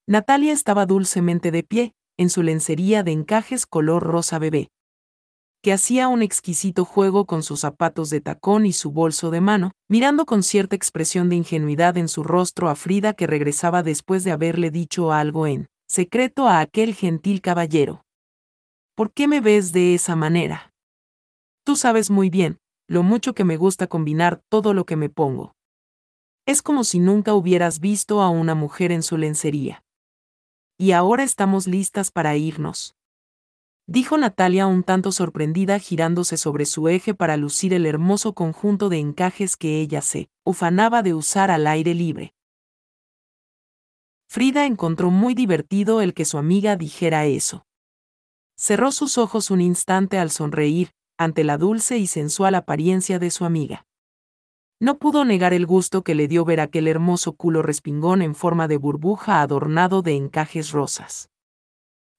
[0.08, 4.70] Natalia estaba dulcemente de pie, en su lencería de encajes color rosa bebé,
[5.62, 9.70] que hacía un exquisito juego con sus zapatos de tacón y su bolso de mano,
[9.88, 14.32] mirando con cierta expresión de ingenuidad en su rostro a Frida que regresaba después de
[14.32, 18.04] haberle dicho algo en secreto a aquel gentil caballero.
[18.96, 20.74] ¿Por qué me ves de esa manera?
[21.64, 22.58] Tú sabes muy bien,
[22.88, 25.54] lo mucho que me gusta combinar todo lo que me pongo.
[26.44, 29.84] Es como si nunca hubieras visto a una mujer en su lencería.
[30.76, 32.96] Y ahora estamos listas para irnos
[33.86, 38.98] dijo Natalia un tanto sorprendida girándose sobre su eje para lucir el hermoso conjunto de
[38.98, 42.34] encajes que ella se ufanaba de usar al aire libre.
[44.28, 47.66] Frida encontró muy divertido el que su amiga dijera eso.
[48.56, 53.44] Cerró sus ojos un instante al sonreír, ante la dulce y sensual apariencia de su
[53.44, 53.84] amiga.
[54.80, 58.68] No pudo negar el gusto que le dio ver aquel hermoso culo respingón en forma
[58.68, 61.28] de burbuja adornado de encajes rosas.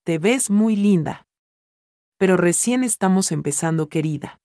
[0.04, 1.23] Te ves muy linda
[2.18, 4.40] pero recién estamos empezando, querida.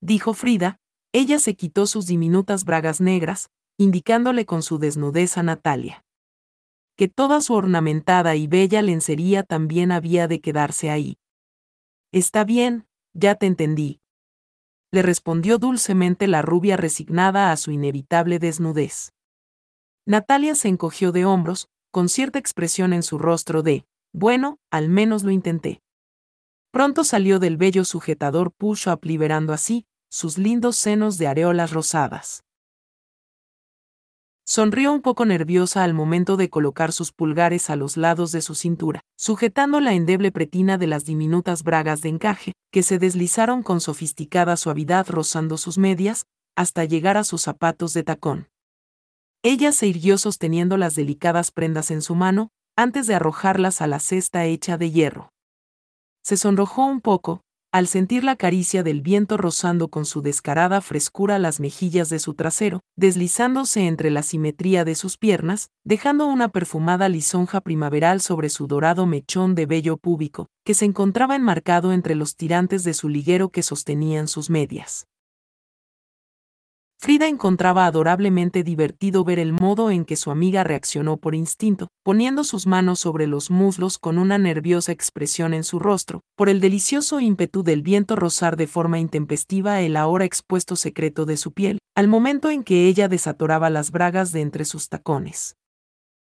[0.00, 0.78] Dijo Frida,
[1.12, 6.04] ella se quitó sus diminutas bragas negras, indicándole con su desnudez a Natalia.
[6.96, 11.16] Que toda su ornamentada y bella lencería también había de quedarse ahí.
[12.12, 14.00] Está bien, ya te entendí.
[14.90, 19.12] Le respondió dulcemente la rubia resignada a su inevitable desnudez.
[20.06, 25.22] Natalia se encogió de hombros, con cierta expresión en su rostro de, bueno, al menos
[25.22, 25.80] lo intenté.
[26.72, 32.44] Pronto salió del bello sujetador push-up liberando así sus lindos senos de areolas rosadas.
[34.46, 38.54] Sonrió un poco nerviosa al momento de colocar sus pulgares a los lados de su
[38.54, 43.82] cintura, sujetando la endeble pretina de las diminutas bragas de encaje, que se deslizaron con
[43.82, 46.24] sofisticada suavidad rozando sus medias,
[46.56, 48.48] hasta llegar a sus zapatos de tacón.
[49.42, 54.00] Ella se irguió sosteniendo las delicadas prendas en su mano, antes de arrojarlas a la
[54.00, 55.31] cesta hecha de hierro
[56.22, 57.42] se sonrojó un poco,
[57.72, 62.34] al sentir la caricia del viento rozando con su descarada frescura las mejillas de su
[62.34, 68.66] trasero, deslizándose entre la simetría de sus piernas, dejando una perfumada lisonja primaveral sobre su
[68.66, 73.48] dorado mechón de vello púbico, que se encontraba enmarcado entre los tirantes de su liguero
[73.48, 75.06] que sostenían sus medias.
[77.02, 82.44] Frida encontraba adorablemente divertido ver el modo en que su amiga reaccionó por instinto, poniendo
[82.44, 87.18] sus manos sobre los muslos con una nerviosa expresión en su rostro, por el delicioso
[87.18, 92.06] ímpetu del viento rozar de forma intempestiva el ahora expuesto secreto de su piel, al
[92.06, 95.56] momento en que ella desatoraba las bragas de entre sus tacones.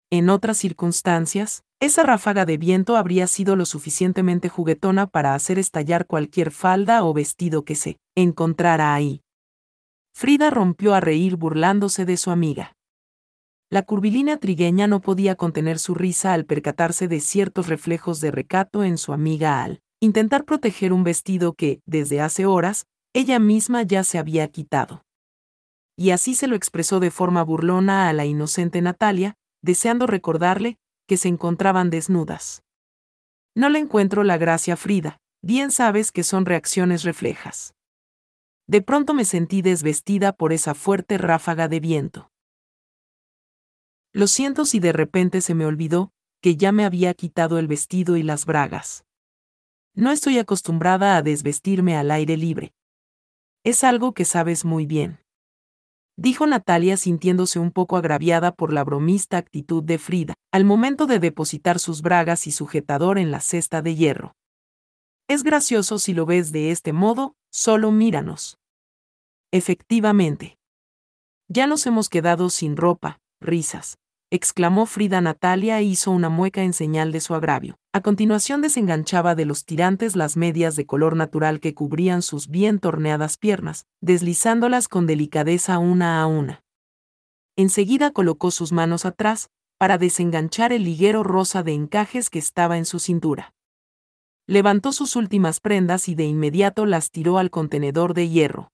[0.09, 6.07] En otras circunstancias, esa ráfaga de viento habría sido lo suficientemente juguetona para hacer estallar
[6.07, 9.21] cualquier falda o vestido que se encontrara ahí.
[10.17, 12.77] Frida rompió a reír burlándose de su amiga.
[13.69, 18.85] La curvilínea trigueña no podía contener su risa al percatarse de ciertos reflejos de recato
[18.85, 24.05] en su amiga al intentar proteger un vestido que, desde hace horas, ella misma ya
[24.05, 25.03] se había quitado.
[25.97, 30.77] Y así se lo expresó de forma burlona a la inocente Natalia, deseando recordarle
[31.09, 32.63] que se encontraban desnudas.
[33.53, 37.73] No le encuentro la gracia Frida, bien sabes que son reacciones reflejas.
[38.67, 42.31] De pronto me sentí desvestida por esa fuerte ráfaga de viento.
[44.11, 46.11] Lo siento si de repente se me olvidó
[46.41, 49.03] que ya me había quitado el vestido y las bragas.
[49.93, 52.73] No estoy acostumbrada a desvestirme al aire libre.
[53.63, 55.19] Es algo que sabes muy bien.
[56.17, 61.19] Dijo Natalia sintiéndose un poco agraviada por la bromista actitud de Frida, al momento de
[61.19, 64.35] depositar sus bragas y sujetador en la cesta de hierro.
[65.27, 68.59] Es gracioso si lo ves de este modo, solo míranos.
[69.51, 70.59] Efectivamente.
[71.47, 73.97] Ya nos hemos quedado sin ropa, risas,
[74.29, 77.79] exclamó Frida Natalia e hizo una mueca en señal de su agravio.
[77.91, 82.77] A continuación desenganchaba de los tirantes las medias de color natural que cubrían sus bien
[82.77, 86.63] torneadas piernas, deslizándolas con delicadeza una a una.
[87.55, 89.49] Enseguida colocó sus manos atrás,
[89.79, 93.54] para desenganchar el liguero rosa de encajes que estaba en su cintura
[94.47, 98.71] levantó sus últimas prendas y de inmediato las tiró al contenedor de hierro.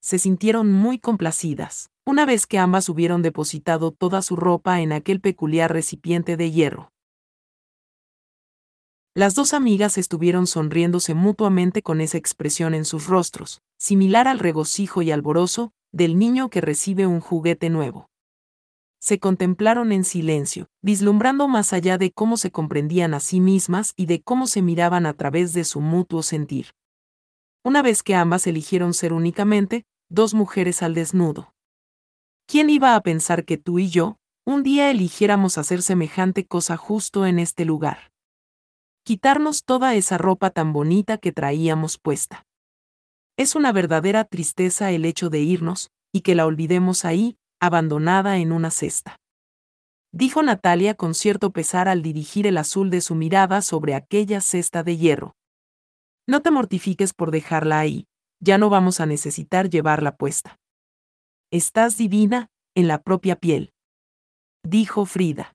[0.00, 5.20] Se sintieron muy complacidas, una vez que ambas hubieron depositado toda su ropa en aquel
[5.20, 6.90] peculiar recipiente de hierro.
[9.14, 15.02] Las dos amigas estuvieron sonriéndose mutuamente con esa expresión en sus rostros, similar al regocijo
[15.02, 18.10] y alborozo, del niño que recibe un juguete nuevo.
[19.04, 24.06] Se contemplaron en silencio, vislumbrando más allá de cómo se comprendían a sí mismas y
[24.06, 26.68] de cómo se miraban a través de su mutuo sentir.
[27.62, 31.52] Una vez que ambas eligieron ser únicamente, dos mujeres al desnudo.
[32.46, 37.26] ¿Quién iba a pensar que tú y yo, un día eligiéramos hacer semejante cosa justo
[37.26, 38.10] en este lugar?
[39.04, 42.46] Quitarnos toda esa ropa tan bonita que traíamos puesta.
[43.36, 47.36] Es una verdadera tristeza el hecho de irnos, y que la olvidemos ahí,
[47.66, 49.16] abandonada en una cesta.
[50.12, 54.82] Dijo Natalia con cierto pesar al dirigir el azul de su mirada sobre aquella cesta
[54.82, 55.34] de hierro.
[56.26, 58.06] No te mortifiques por dejarla ahí,
[58.40, 60.58] ya no vamos a necesitar llevarla puesta.
[61.50, 63.72] Estás divina, en la propia piel.
[64.62, 65.54] Dijo Frida.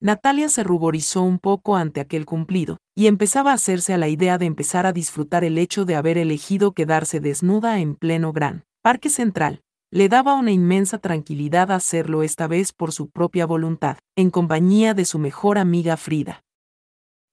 [0.00, 4.38] Natalia se ruborizó un poco ante aquel cumplido, y empezaba a hacerse a la idea
[4.38, 9.10] de empezar a disfrutar el hecho de haber elegido quedarse desnuda en pleno gran Parque
[9.10, 9.62] Central.
[9.96, 15.06] Le daba una inmensa tranquilidad hacerlo esta vez por su propia voluntad, en compañía de
[15.06, 16.44] su mejor amiga Frida.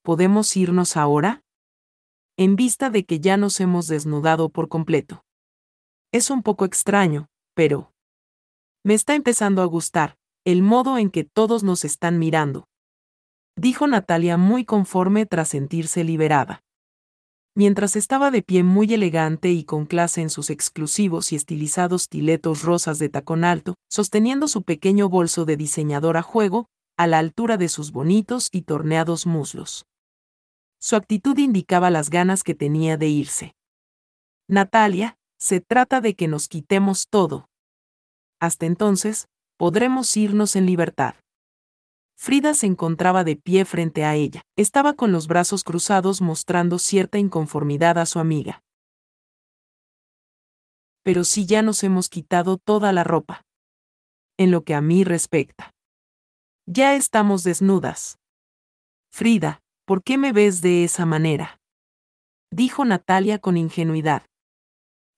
[0.02, 1.44] ¿Podemos irnos ahora?
[2.38, 5.26] En vista de que ya nos hemos desnudado por completo.
[6.14, 7.92] Es un poco extraño, pero...
[8.82, 12.70] Me está empezando a gustar, el modo en que todos nos están mirando.
[13.58, 16.64] Dijo Natalia muy conforme tras sentirse liberada.
[17.56, 22.64] Mientras estaba de pie muy elegante y con clase en sus exclusivos y estilizados tiletos
[22.64, 27.58] rosas de tacón alto, sosteniendo su pequeño bolso de diseñador a juego, a la altura
[27.58, 29.86] de sus bonitos y torneados muslos.
[30.80, 33.56] Su actitud indicaba las ganas que tenía de irse.
[34.48, 37.50] Natalia, se trata de que nos quitemos todo.
[38.40, 39.28] Hasta entonces,
[39.58, 41.16] podremos irnos en libertad.
[42.24, 44.44] Frida se encontraba de pie frente a ella.
[44.56, 48.64] Estaba con los brazos cruzados mostrando cierta inconformidad a su amiga.
[51.04, 53.42] Pero si ya nos hemos quitado toda la ropa.
[54.38, 55.74] En lo que a mí respecta.
[56.66, 58.20] Ya estamos desnudas.
[59.12, 61.60] Frida, ¿por qué me ves de esa manera?
[62.50, 64.24] Dijo Natalia con ingenuidad.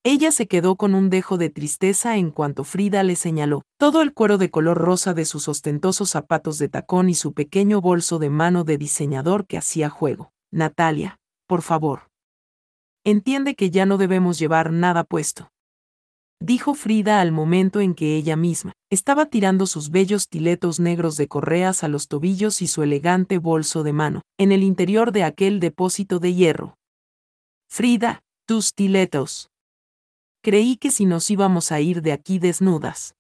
[0.08, 4.14] Ella se quedó con un dejo de tristeza en cuanto Frida le señaló todo el
[4.14, 8.30] cuero de color rosa de sus ostentosos zapatos de tacón y su pequeño bolso de
[8.30, 10.32] mano de diseñador que hacía juego.
[10.52, 12.12] Natalia, por favor.
[13.04, 15.50] Entiende que ya no debemos llevar nada puesto.
[16.40, 21.28] Dijo Frida al momento en que ella misma estaba tirando sus bellos tiletos negros de
[21.28, 25.60] correas a los tobillos y su elegante bolso de mano, en el interior de aquel
[25.60, 26.78] depósito de hierro.
[27.68, 29.50] Frida, tus tiletos
[30.46, 33.16] creí que si nos íbamos a ir de aquí desnudas.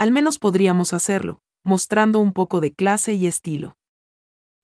[0.00, 3.76] Al menos podríamos hacerlo, mostrando un poco de clase y estilo.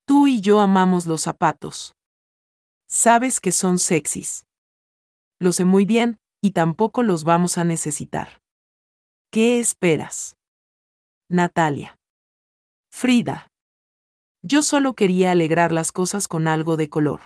[0.05, 1.95] Tú y yo amamos los zapatos.
[2.89, 4.45] Sabes que son sexys.
[5.39, 8.41] Lo sé muy bien, y tampoco los vamos a necesitar.
[9.31, 10.35] ¿Qué esperas?
[11.29, 11.97] Natalia.
[12.91, 13.47] Frida.
[14.41, 17.21] Yo solo quería alegrar las cosas con algo de color.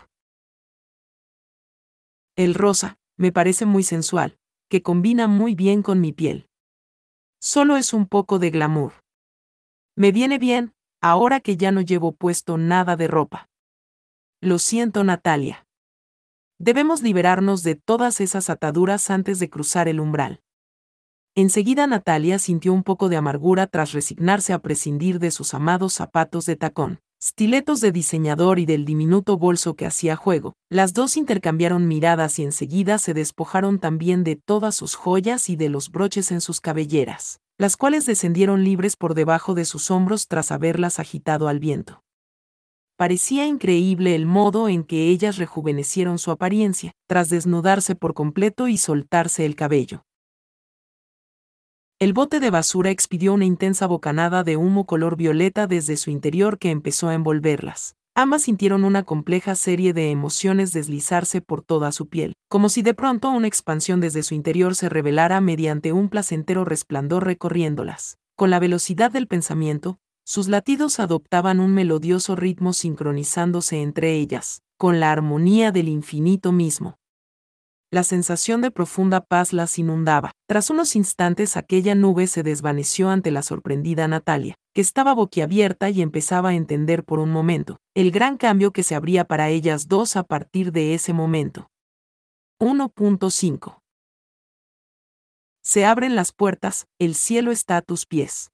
[2.35, 4.37] El rosa, me parece muy sensual,
[4.69, 6.49] que combina muy bien con mi piel.
[7.39, 8.93] Solo es un poco de glamour.
[9.95, 13.49] Me viene bien, ahora que ya no llevo puesto nada de ropa.
[14.41, 15.65] Lo siento, Natalia.
[16.59, 20.41] Debemos liberarnos de todas esas ataduras antes de cruzar el umbral.
[21.35, 26.45] Enseguida Natalia sintió un poco de amargura tras resignarse a prescindir de sus amados zapatos
[26.45, 30.53] de tacón stiletos de diseñador y del diminuto bolso que hacía juego.
[30.69, 35.69] Las dos intercambiaron miradas y enseguida se despojaron también de todas sus joyas y de
[35.69, 40.51] los broches en sus cabelleras, las cuales descendieron libres por debajo de sus hombros tras
[40.51, 42.03] haberlas agitado al viento.
[42.95, 48.77] Parecía increíble el modo en que ellas rejuvenecieron su apariencia, tras desnudarse por completo y
[48.77, 50.03] soltarse el cabello.
[51.97, 56.59] El bote de basura expidió una intensa bocanada de humo color violeta desde su interior
[56.59, 57.95] que empezó a envolverlas.
[58.13, 62.93] Ambas sintieron una compleja serie de emociones deslizarse por toda su piel, como si de
[62.93, 68.17] pronto una expansión desde su interior se revelara mediante un placentero resplandor recorriéndolas.
[68.35, 74.99] Con la velocidad del pensamiento, sus latidos adoptaban un melodioso ritmo sincronizándose entre ellas, con
[74.99, 76.97] la armonía del infinito mismo
[77.95, 80.31] la sensación de profunda paz las inundaba.
[80.49, 86.01] Tras unos instantes aquella nube se desvaneció ante la sorprendida Natalia, que estaba boquiabierta y
[86.01, 90.17] empezaba a entender por un momento el gran cambio que se abría para ellas dos
[90.17, 91.69] a partir de ese momento.
[92.59, 93.79] 1.5
[95.63, 98.51] Se abren las puertas, el cielo está a tus pies.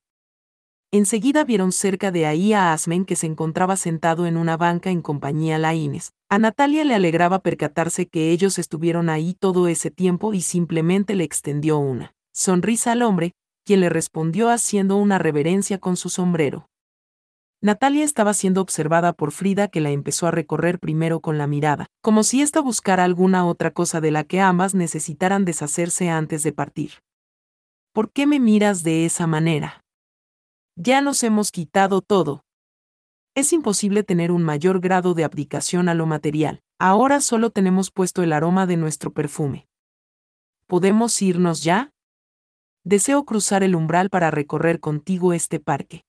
[0.93, 5.01] Enseguida vieron cerca de ahí a Asmen que se encontraba sentado en una banca en
[5.01, 6.11] compañía Laínez.
[6.29, 11.23] A Natalia le alegraba percatarse que ellos estuvieron ahí todo ese tiempo y simplemente le
[11.23, 13.31] extendió una sonrisa al hombre,
[13.65, 16.67] quien le respondió haciendo una reverencia con su sombrero.
[17.61, 21.87] Natalia estaba siendo observada por Frida que la empezó a recorrer primero con la mirada,
[22.01, 26.51] como si ésta buscara alguna otra cosa de la que ambas necesitaran deshacerse antes de
[26.51, 26.91] partir.
[27.93, 29.80] ¿Por qué me miras de esa manera?
[30.83, 32.43] Ya nos hemos quitado todo.
[33.35, 36.63] Es imposible tener un mayor grado de abdicación a lo material.
[36.79, 39.67] Ahora solo tenemos puesto el aroma de nuestro perfume.
[40.65, 41.91] ¿Podemos irnos ya?
[42.83, 46.03] Deseo cruzar el umbral para recorrer contigo este parque.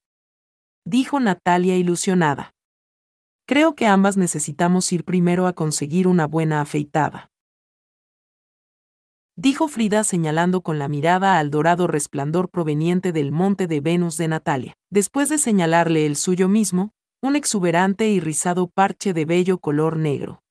[0.87, 2.55] Dijo Natalia ilusionada.
[3.45, 7.32] Creo que ambas necesitamos ir primero a conseguir una buena afeitada
[9.43, 14.29] dijo Frida señalando con la mirada al dorado resplandor proveniente del monte de Venus de
[14.29, 19.97] Natalia, después de señalarle el suyo mismo, un exuberante y rizado parche de bello color
[19.97, 20.45] negro.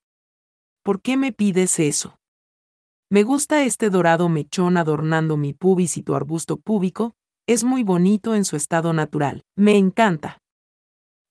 [0.84, 2.18] ¿Por qué me pides eso?
[3.09, 7.15] Me gusta este dorado mechón adornando mi pubis y tu arbusto púbico,
[7.47, 10.39] es muy bonito en su estado natural, me encanta.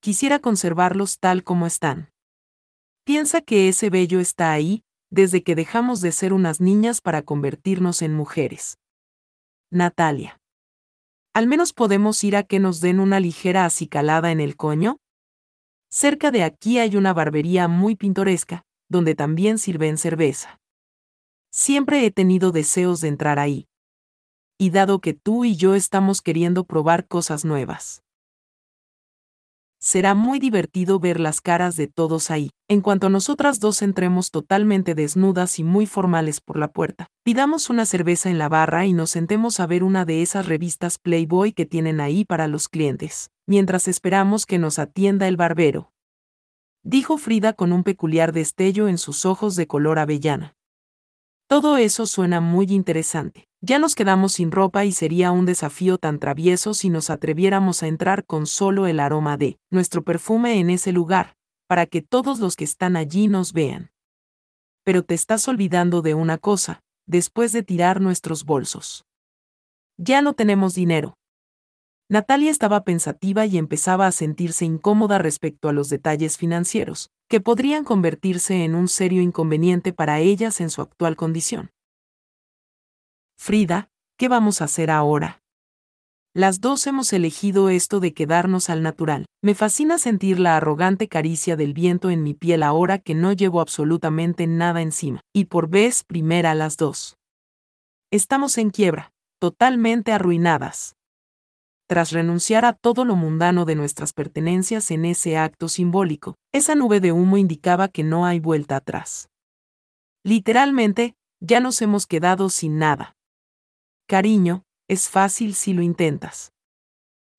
[0.01, 2.09] Quisiera conservarlos tal como están.
[3.05, 8.03] Piensa que ese vello está ahí, desde que dejamos de ser unas niñas para convertirnos
[8.03, 8.79] en mujeres.
[9.71, 10.41] Natalia.
[11.35, 14.99] ¿Al menos podemos ir a que nos den una ligera acicalada en el coño?
[15.89, 20.61] Cerca de aquí hay una barbería muy pintoresca, donde también sirven cerveza.
[21.53, 23.67] Siempre he tenido deseos de entrar ahí.
[24.59, 28.03] Y dado que tú y yo estamos queriendo probar cosas nuevas.
[29.83, 32.51] Será muy divertido ver las caras de todos ahí.
[32.69, 37.87] En cuanto nosotras dos entremos totalmente desnudas y muy formales por la puerta, pidamos una
[37.87, 41.65] cerveza en la barra y nos sentemos a ver una de esas revistas Playboy que
[41.65, 45.93] tienen ahí para los clientes, mientras esperamos que nos atienda el barbero.
[46.83, 50.57] Dijo Frida con un peculiar destello en sus ojos de color avellana.
[51.47, 53.50] Todo eso suena muy interesante.
[53.63, 57.89] Ya nos quedamos sin ropa y sería un desafío tan travieso si nos atreviéramos a
[57.89, 62.57] entrar con solo el aroma de nuestro perfume en ese lugar, para que todos los
[62.57, 63.91] que están allí nos vean.
[64.83, 69.05] Pero te estás olvidando de una cosa, después de tirar nuestros bolsos.
[69.99, 71.19] Ya no tenemos dinero.
[72.09, 77.85] Natalia estaba pensativa y empezaba a sentirse incómoda respecto a los detalles financieros, que podrían
[77.85, 81.71] convertirse en un serio inconveniente para ellas en su actual condición.
[83.43, 83.89] Frida,
[84.19, 85.41] ¿qué vamos a hacer ahora?
[86.35, 89.25] Las dos hemos elegido esto de quedarnos al natural.
[89.43, 93.63] Me fascina sentir la arrogante caricia del viento en mi piel ahora que no llevo
[93.63, 97.17] absolutamente nada encima, y por vez primera las dos.
[98.13, 99.11] Estamos en quiebra,
[99.41, 100.97] totalmente arruinadas
[101.89, 107.01] tras renunciar a todo lo mundano de nuestras pertenencias en ese acto simbólico, esa nube
[107.01, 109.29] de humo indicaba que no hay vuelta atrás.
[110.23, 113.17] Literalmente, ya nos hemos quedado sin nada.
[114.11, 116.53] Cariño, es fácil si lo intentas.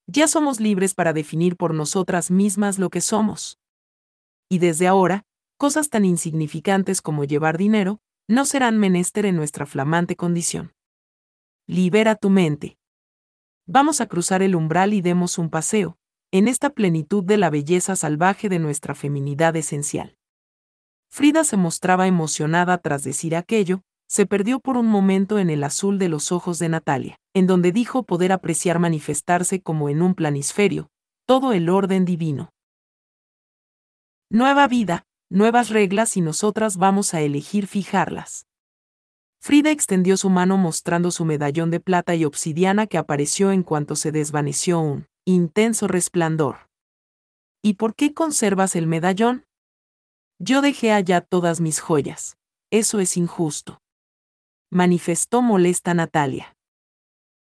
[0.07, 3.59] Ya somos libres para definir por nosotras mismas lo que somos.
[4.47, 5.25] Y desde ahora,
[5.57, 7.99] cosas tan insignificantes como llevar dinero,
[8.29, 10.71] no serán menester en nuestra flamante condición.
[11.67, 12.77] Libera tu mente.
[13.67, 15.97] Vamos a cruzar el umbral y demos un paseo,
[16.31, 20.15] en esta plenitud de la belleza salvaje de nuestra feminidad esencial.
[21.09, 25.97] Frida se mostraba emocionada tras decir aquello, se perdió por un momento en el azul
[25.97, 30.89] de los ojos de Natalia, en donde dijo poder apreciar manifestarse como en un planisferio,
[31.25, 32.49] todo el orden divino.
[34.29, 38.47] Nueva vida, nuevas reglas y nosotras vamos a elegir fijarlas.
[39.39, 43.95] Frida extendió su mano mostrando su medallón de plata y obsidiana que apareció en cuanto
[43.95, 46.67] se desvaneció un intenso resplandor.
[47.61, 49.45] ¿Y por qué conservas el medallón?
[50.37, 52.35] Yo dejé allá todas mis joyas.
[52.71, 53.80] Eso es injusto.
[54.73, 56.55] Manifestó molesta Natalia.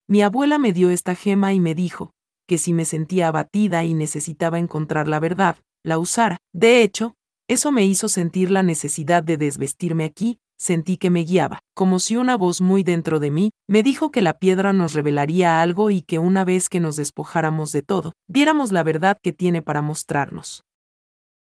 [0.08, 2.10] Mi abuela me dio esta gema y me dijo,
[2.48, 6.38] que si me sentía abatida y necesitaba encontrar la verdad, la usara.
[6.52, 7.14] De hecho,
[7.48, 12.16] eso me hizo sentir la necesidad de desvestirme aquí, sentí que me guiaba, como si
[12.16, 16.02] una voz muy dentro de mí me dijo que la piedra nos revelaría algo y
[16.02, 20.64] que una vez que nos despojáramos de todo, viéramos la verdad que tiene para mostrarnos.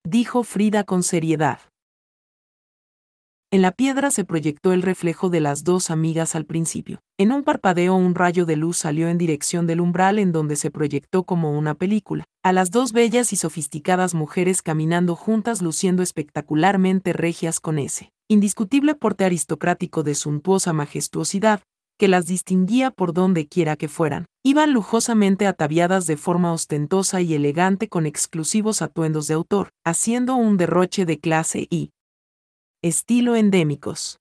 [0.04, 1.58] Dijo Frida con seriedad.
[3.52, 7.00] En la piedra se proyectó el reflejo de las dos amigas al principio.
[7.18, 10.70] En un parpadeo un rayo de luz salió en dirección del umbral en donde se
[10.70, 17.12] proyectó como una película, a las dos bellas y sofisticadas mujeres caminando juntas luciendo espectacularmente
[17.12, 21.62] regias con ese indiscutible porte aristocrático de suntuosa majestuosidad,
[21.98, 24.26] que las distinguía por donde quiera que fueran.
[24.44, 30.56] Iban lujosamente ataviadas de forma ostentosa y elegante con exclusivos atuendos de autor, haciendo un
[30.56, 31.90] derroche de clase y
[32.82, 34.20] estilo endémicos.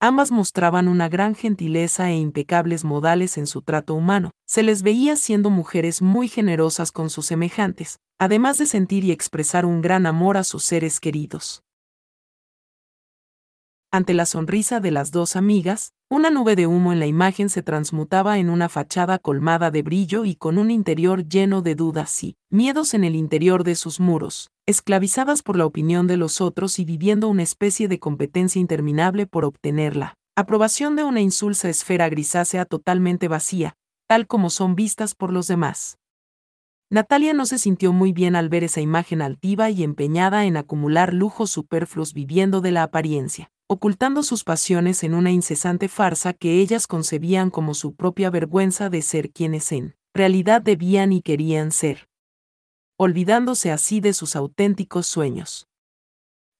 [0.00, 4.30] Ambas mostraban una gran gentileza e impecables modales en su trato humano.
[4.46, 9.66] Se les veía siendo mujeres muy generosas con sus semejantes, además de sentir y expresar
[9.66, 11.62] un gran amor a sus seres queridos.
[13.90, 17.62] Ante la sonrisa de las dos amigas, una nube de humo en la imagen se
[17.62, 22.36] transmutaba en una fachada colmada de brillo y con un interior lleno de dudas y
[22.50, 26.84] miedos en el interior de sus muros, esclavizadas por la opinión de los otros y
[26.84, 30.14] viviendo una especie de competencia interminable por obtenerla.
[30.36, 33.74] Aprobación de una insulsa esfera grisácea totalmente vacía,
[34.06, 35.98] tal como son vistas por los demás.
[36.90, 41.14] Natalia no se sintió muy bien al ver esa imagen altiva y empeñada en acumular
[41.14, 46.86] lujos superfluos viviendo de la apariencia ocultando sus pasiones en una incesante farsa que ellas
[46.86, 52.07] concebían como su propia vergüenza de ser quienes en realidad debían y querían ser,
[52.98, 55.68] olvidándose así de sus auténticos sueños.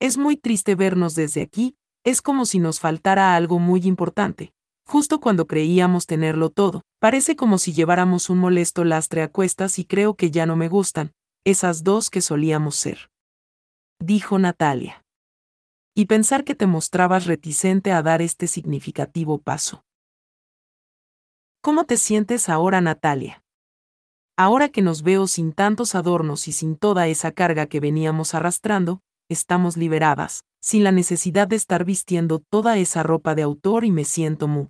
[0.00, 4.52] Es muy triste vernos desde aquí, es como si nos faltara algo muy importante,
[4.86, 9.84] justo cuando creíamos tenerlo todo, parece como si lleváramos un molesto lastre a cuestas y
[9.84, 11.12] creo que ya no me gustan,
[11.44, 13.10] esas dos que solíamos ser.
[13.98, 15.04] Dijo Natalia
[15.98, 19.82] y pensar que te mostrabas reticente a dar este significativo paso.
[21.60, 23.42] ¿Cómo te sientes ahora, Natalia?
[24.40, 29.00] Ahora que nos veo sin tantos adornos y sin toda esa carga que veníamos arrastrando,
[29.28, 34.04] estamos liberadas, sin la necesidad de estar vistiendo toda esa ropa de autor y me
[34.04, 34.68] siento mu.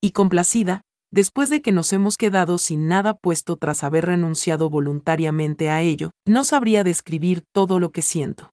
[0.00, 5.68] Y complacida, después de que nos hemos quedado sin nada puesto tras haber renunciado voluntariamente
[5.68, 8.52] a ello, no sabría describir todo lo que siento.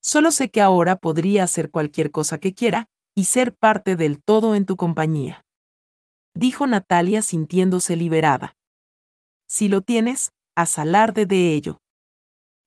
[0.00, 4.54] Solo sé que ahora podría hacer cualquier cosa que quiera, y ser parte del todo
[4.54, 5.44] en tu compañía.
[6.34, 8.54] Dijo Natalia sintiéndose liberada.
[9.48, 11.80] Si lo tienes, haz alarde de ello.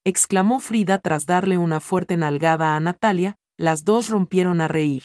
[0.03, 5.03] Exclamó Frida tras darle una fuerte nalgada a Natalia, las dos rompieron a reír.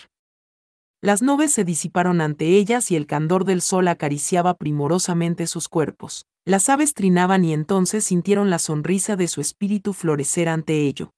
[1.02, 6.24] Las nubes se disiparon ante ellas y el candor del sol acariciaba primorosamente sus cuerpos.
[6.46, 11.12] Las aves trinaban y entonces sintieron la sonrisa de su espíritu florecer ante ello.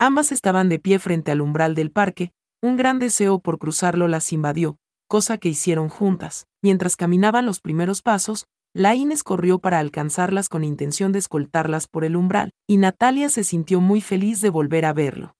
[0.00, 4.32] Ambas estaban de pie frente al umbral del parque, un gran deseo por cruzarlo las
[4.32, 6.46] invadió, cosa que hicieron juntas.
[6.62, 12.04] Mientras caminaban los primeros pasos, la Inés corrió para alcanzarlas con intención de escoltarlas por
[12.04, 15.34] el umbral, y Natalia se sintió muy feliz de volver a verlo.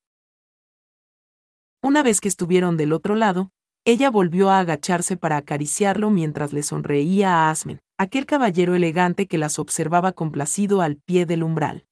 [1.82, 3.50] Una vez que estuvieron del otro lado,
[3.86, 9.38] ella volvió a agacharse para acariciarlo mientras le sonreía a Asmen, aquel caballero elegante que
[9.38, 11.86] las observaba complacido al pie del umbral.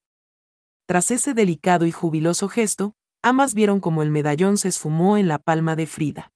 [0.86, 5.38] Tras ese delicado y jubiloso gesto, ambas vieron como el medallón se esfumó en la
[5.38, 6.32] palma de Frida.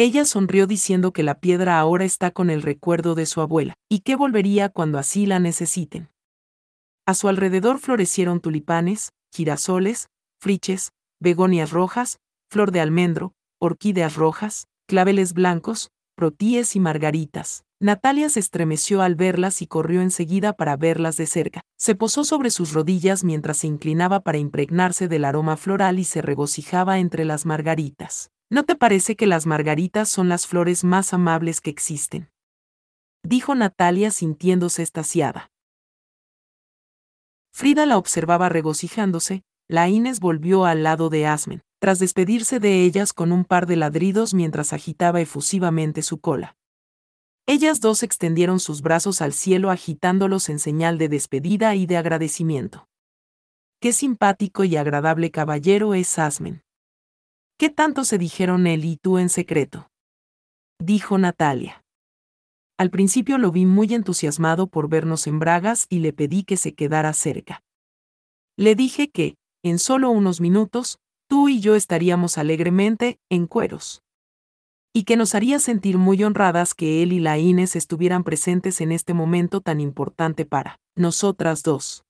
[0.00, 4.02] Ella sonrió diciendo que la piedra ahora está con el recuerdo de su abuela, y
[4.02, 6.08] que volvería cuando así la necesiten.
[7.04, 10.06] A su alrededor florecieron tulipanes, girasoles,
[10.40, 17.64] friches, begonias rojas, flor de almendro, orquídeas rojas, claveles blancos, protíes y margaritas.
[17.80, 21.62] Natalia se estremeció al verlas y corrió enseguida para verlas de cerca.
[21.76, 26.22] Se posó sobre sus rodillas mientras se inclinaba para impregnarse del aroma floral y se
[26.22, 28.30] regocijaba entre las margaritas.
[28.50, 32.30] ¿No te parece que las margaritas son las flores más amables que existen?
[33.22, 35.50] Dijo Natalia sintiéndose estasiada.
[37.52, 43.12] Frida la observaba regocijándose, la Inés volvió al lado de Asmen, tras despedirse de ellas
[43.12, 46.56] con un par de ladridos mientras agitaba efusivamente su cola.
[47.46, 52.88] Ellas dos extendieron sus brazos al cielo agitándolos en señal de despedida y de agradecimiento.
[53.80, 56.62] Qué simpático y agradable caballero es Asmen.
[57.58, 59.90] ¿Qué tanto se dijeron él y tú en secreto?
[60.78, 61.82] Dijo Natalia.
[62.78, 66.74] Al principio lo vi muy entusiasmado por vernos en Bragas y le pedí que se
[66.74, 67.64] quedara cerca.
[68.56, 74.02] Le dije que, en solo unos minutos, tú y yo estaríamos alegremente en cueros
[74.94, 78.92] y que nos haría sentir muy honradas que él y la Inés estuvieran presentes en
[78.92, 82.04] este momento tan importante para nosotras dos.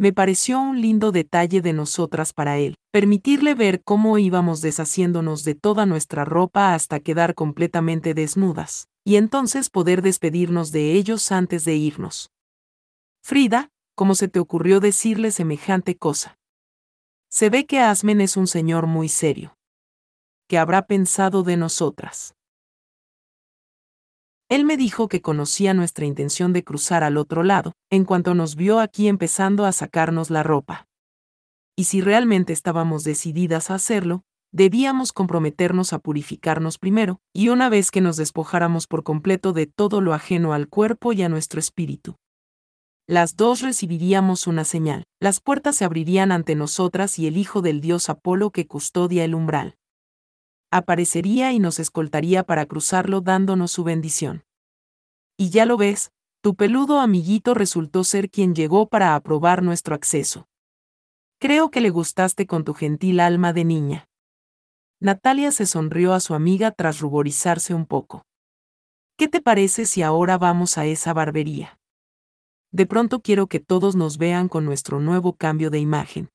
[0.00, 5.56] Me pareció un lindo detalle de nosotras para él, permitirle ver cómo íbamos deshaciéndonos de
[5.56, 11.74] toda nuestra ropa hasta quedar completamente desnudas, y entonces poder despedirnos de ellos antes de
[11.74, 12.30] irnos.
[13.24, 16.38] Frida, ¿cómo se te ocurrió decirle semejante cosa?
[17.28, 19.58] Se ve que Asmen es un señor muy serio
[20.48, 22.34] que habrá pensado de nosotras.
[24.48, 28.56] Él me dijo que conocía nuestra intención de cruzar al otro lado, en cuanto nos
[28.56, 30.86] vio aquí empezando a sacarnos la ropa.
[31.76, 37.90] Y si realmente estábamos decididas a hacerlo, debíamos comprometernos a purificarnos primero, y una vez
[37.90, 42.16] que nos despojáramos por completo de todo lo ajeno al cuerpo y a nuestro espíritu.
[43.06, 47.82] Las dos recibiríamos una señal, las puertas se abrirían ante nosotras y el hijo del
[47.82, 49.76] dios Apolo que custodia el umbral.
[50.70, 54.44] Aparecería y nos escoltaría para cruzarlo dándonos su bendición.
[55.38, 56.12] Y ya lo ves,
[56.42, 60.46] tu peludo amiguito resultó ser quien llegó para aprobar nuestro acceso.
[61.38, 64.08] Creo que le gustaste con tu gentil alma de niña.
[65.00, 68.26] Natalia se sonrió a su amiga tras ruborizarse un poco.
[69.16, 71.78] ¿Qué te parece si ahora vamos a esa barbería?
[72.72, 76.28] De pronto quiero que todos nos vean con nuestro nuevo cambio de imagen.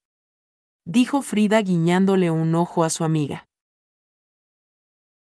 [0.85, 3.47] Dijo Frida guiñándole un ojo a su amiga.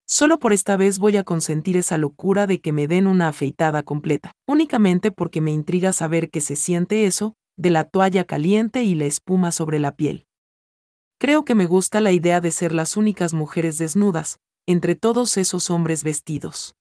[0.05, 3.83] Solo por esta vez voy a consentir esa locura de que me den una afeitada
[3.83, 8.95] completa, únicamente porque me intriga saber qué se siente eso, de la toalla caliente y
[8.95, 10.25] la espuma sobre la piel.
[11.19, 15.69] Creo que me gusta la idea de ser las únicas mujeres desnudas, entre todos esos
[15.69, 16.75] hombres vestidos.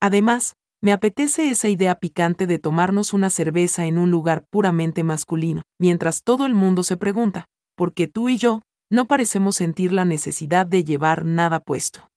[0.00, 5.62] Además, me apetece esa idea picante de tomarnos una cerveza en un lugar puramente masculino,
[5.78, 7.46] mientras todo el mundo se pregunta,
[7.76, 12.10] ¿por qué tú y yo no parecemos sentir la necesidad de llevar nada puesto?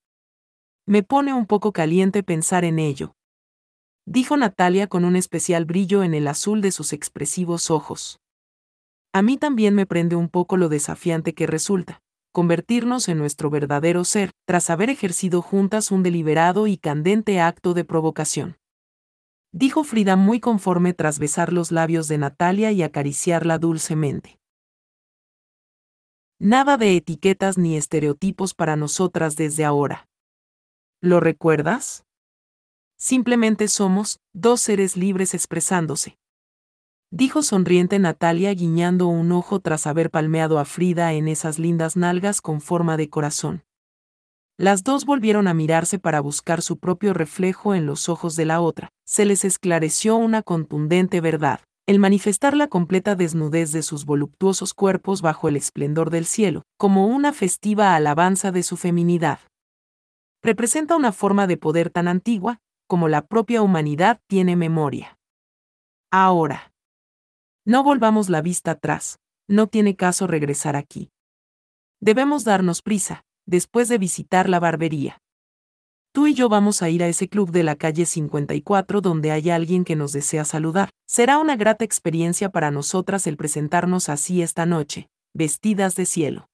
[0.90, 3.14] Me pone un poco caliente pensar en ello.
[4.06, 8.22] Dijo Natalia con un especial brillo en el azul de sus expresivos ojos.
[9.12, 12.00] A mí también me prende un poco lo desafiante que resulta,
[12.32, 17.84] convertirnos en nuestro verdadero ser, tras haber ejercido juntas un deliberado y candente acto de
[17.84, 18.56] provocación.
[19.52, 24.40] Dijo Frida muy conforme tras besar los labios de Natalia y acariciarla dulcemente.
[26.40, 30.07] Nada de etiquetas ni estereotipos para nosotras desde ahora.
[31.02, 32.04] ¿Lo recuerdas?
[32.98, 36.18] Simplemente somos dos seres libres expresándose,
[37.12, 42.42] dijo sonriente Natalia guiñando un ojo tras haber palmeado a Frida en esas lindas nalgas
[42.42, 43.64] con forma de corazón.
[44.58, 48.60] Las dos volvieron a mirarse para buscar su propio reflejo en los ojos de la
[48.60, 48.90] otra.
[49.06, 51.60] Se les esclareció una contundente verdad.
[51.86, 57.06] El manifestar la completa desnudez de sus voluptuosos cuerpos bajo el esplendor del cielo, como
[57.06, 59.40] una festiva alabanza de su feminidad.
[60.48, 65.20] Representa una forma de poder tan antigua, como la propia humanidad tiene memoria.
[66.10, 66.72] Ahora,
[67.66, 69.20] no volvamos la vista atrás,
[69.50, 71.12] no tiene caso regresar aquí.
[72.00, 75.22] Debemos darnos prisa, después de visitar la barbería.
[76.14, 79.50] Tú y yo vamos a ir a ese club de la calle 54 donde hay
[79.50, 80.92] alguien que nos desea saludar.
[81.10, 86.48] Será una grata experiencia para nosotras el presentarnos así esta noche, vestidas de cielo.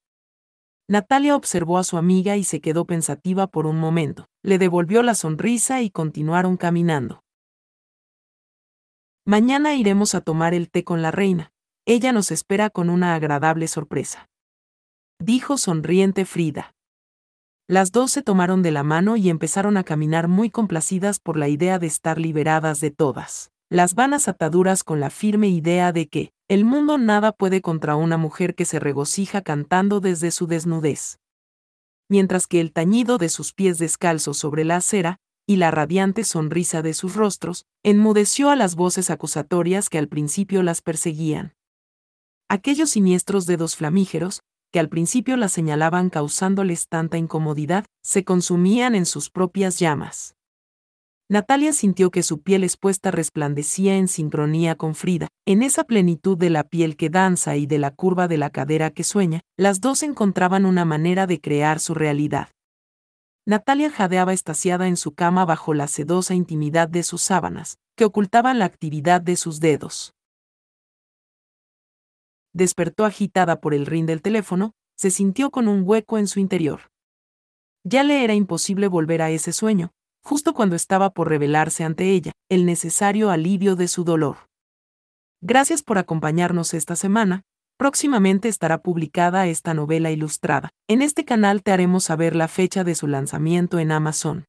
[0.89, 4.27] Natalia observó a su amiga y se quedó pensativa por un momento.
[4.43, 7.23] Le devolvió la sonrisa y continuaron caminando.
[9.26, 11.53] Mañana iremos a tomar el té con la reina.
[11.85, 14.30] Ella nos espera con una agradable sorpresa.
[15.19, 16.76] Dijo sonriente Frida.
[17.69, 21.47] Las dos se tomaron de la mano y empezaron a caminar muy complacidas por la
[21.47, 26.32] idea de estar liberadas de todas las vanas ataduras con la firme idea de que,
[26.48, 31.18] el mundo nada puede contra una mujer que se regocija cantando desde su desnudez.
[32.08, 35.18] Mientras que el tañido de sus pies descalzos sobre la acera,
[35.48, 40.62] y la radiante sonrisa de sus rostros, enmudeció a las voces acusatorias que al principio
[40.62, 41.56] las perseguían.
[42.50, 49.08] Aquellos siniestros dedos flamígeros, que al principio las señalaban causándoles tanta incomodidad, se consumían en
[49.08, 50.36] sus propias llamas.
[51.34, 56.51] Natalia sintió que su piel expuesta resplandecía en sincronía con Frida, en esa plenitud de
[56.51, 60.03] la piel que danza y de la curva de la cadera que sueña, las dos
[60.03, 62.49] encontraban una manera de crear su realidad.
[63.47, 68.60] Natalia jadeaba estasiada en su cama bajo la sedosa intimidad de sus sábanas, que ocultaban
[68.60, 70.14] la actividad de sus dedos.
[72.53, 76.91] Despertó agitada por el ring del teléfono, se sintió con un hueco en su interior.
[77.84, 79.93] Ya le era imposible volver a ese sueño,
[80.24, 84.38] justo cuando estaba por revelarse ante ella, el necesario alivio de su dolor.
[85.41, 87.44] Gracias por acompañarnos esta semana,
[87.78, 90.70] Próximamente estará publicada esta novela ilustrada.
[90.88, 94.45] En este canal te haremos saber la fecha de su lanzamiento en Amazon.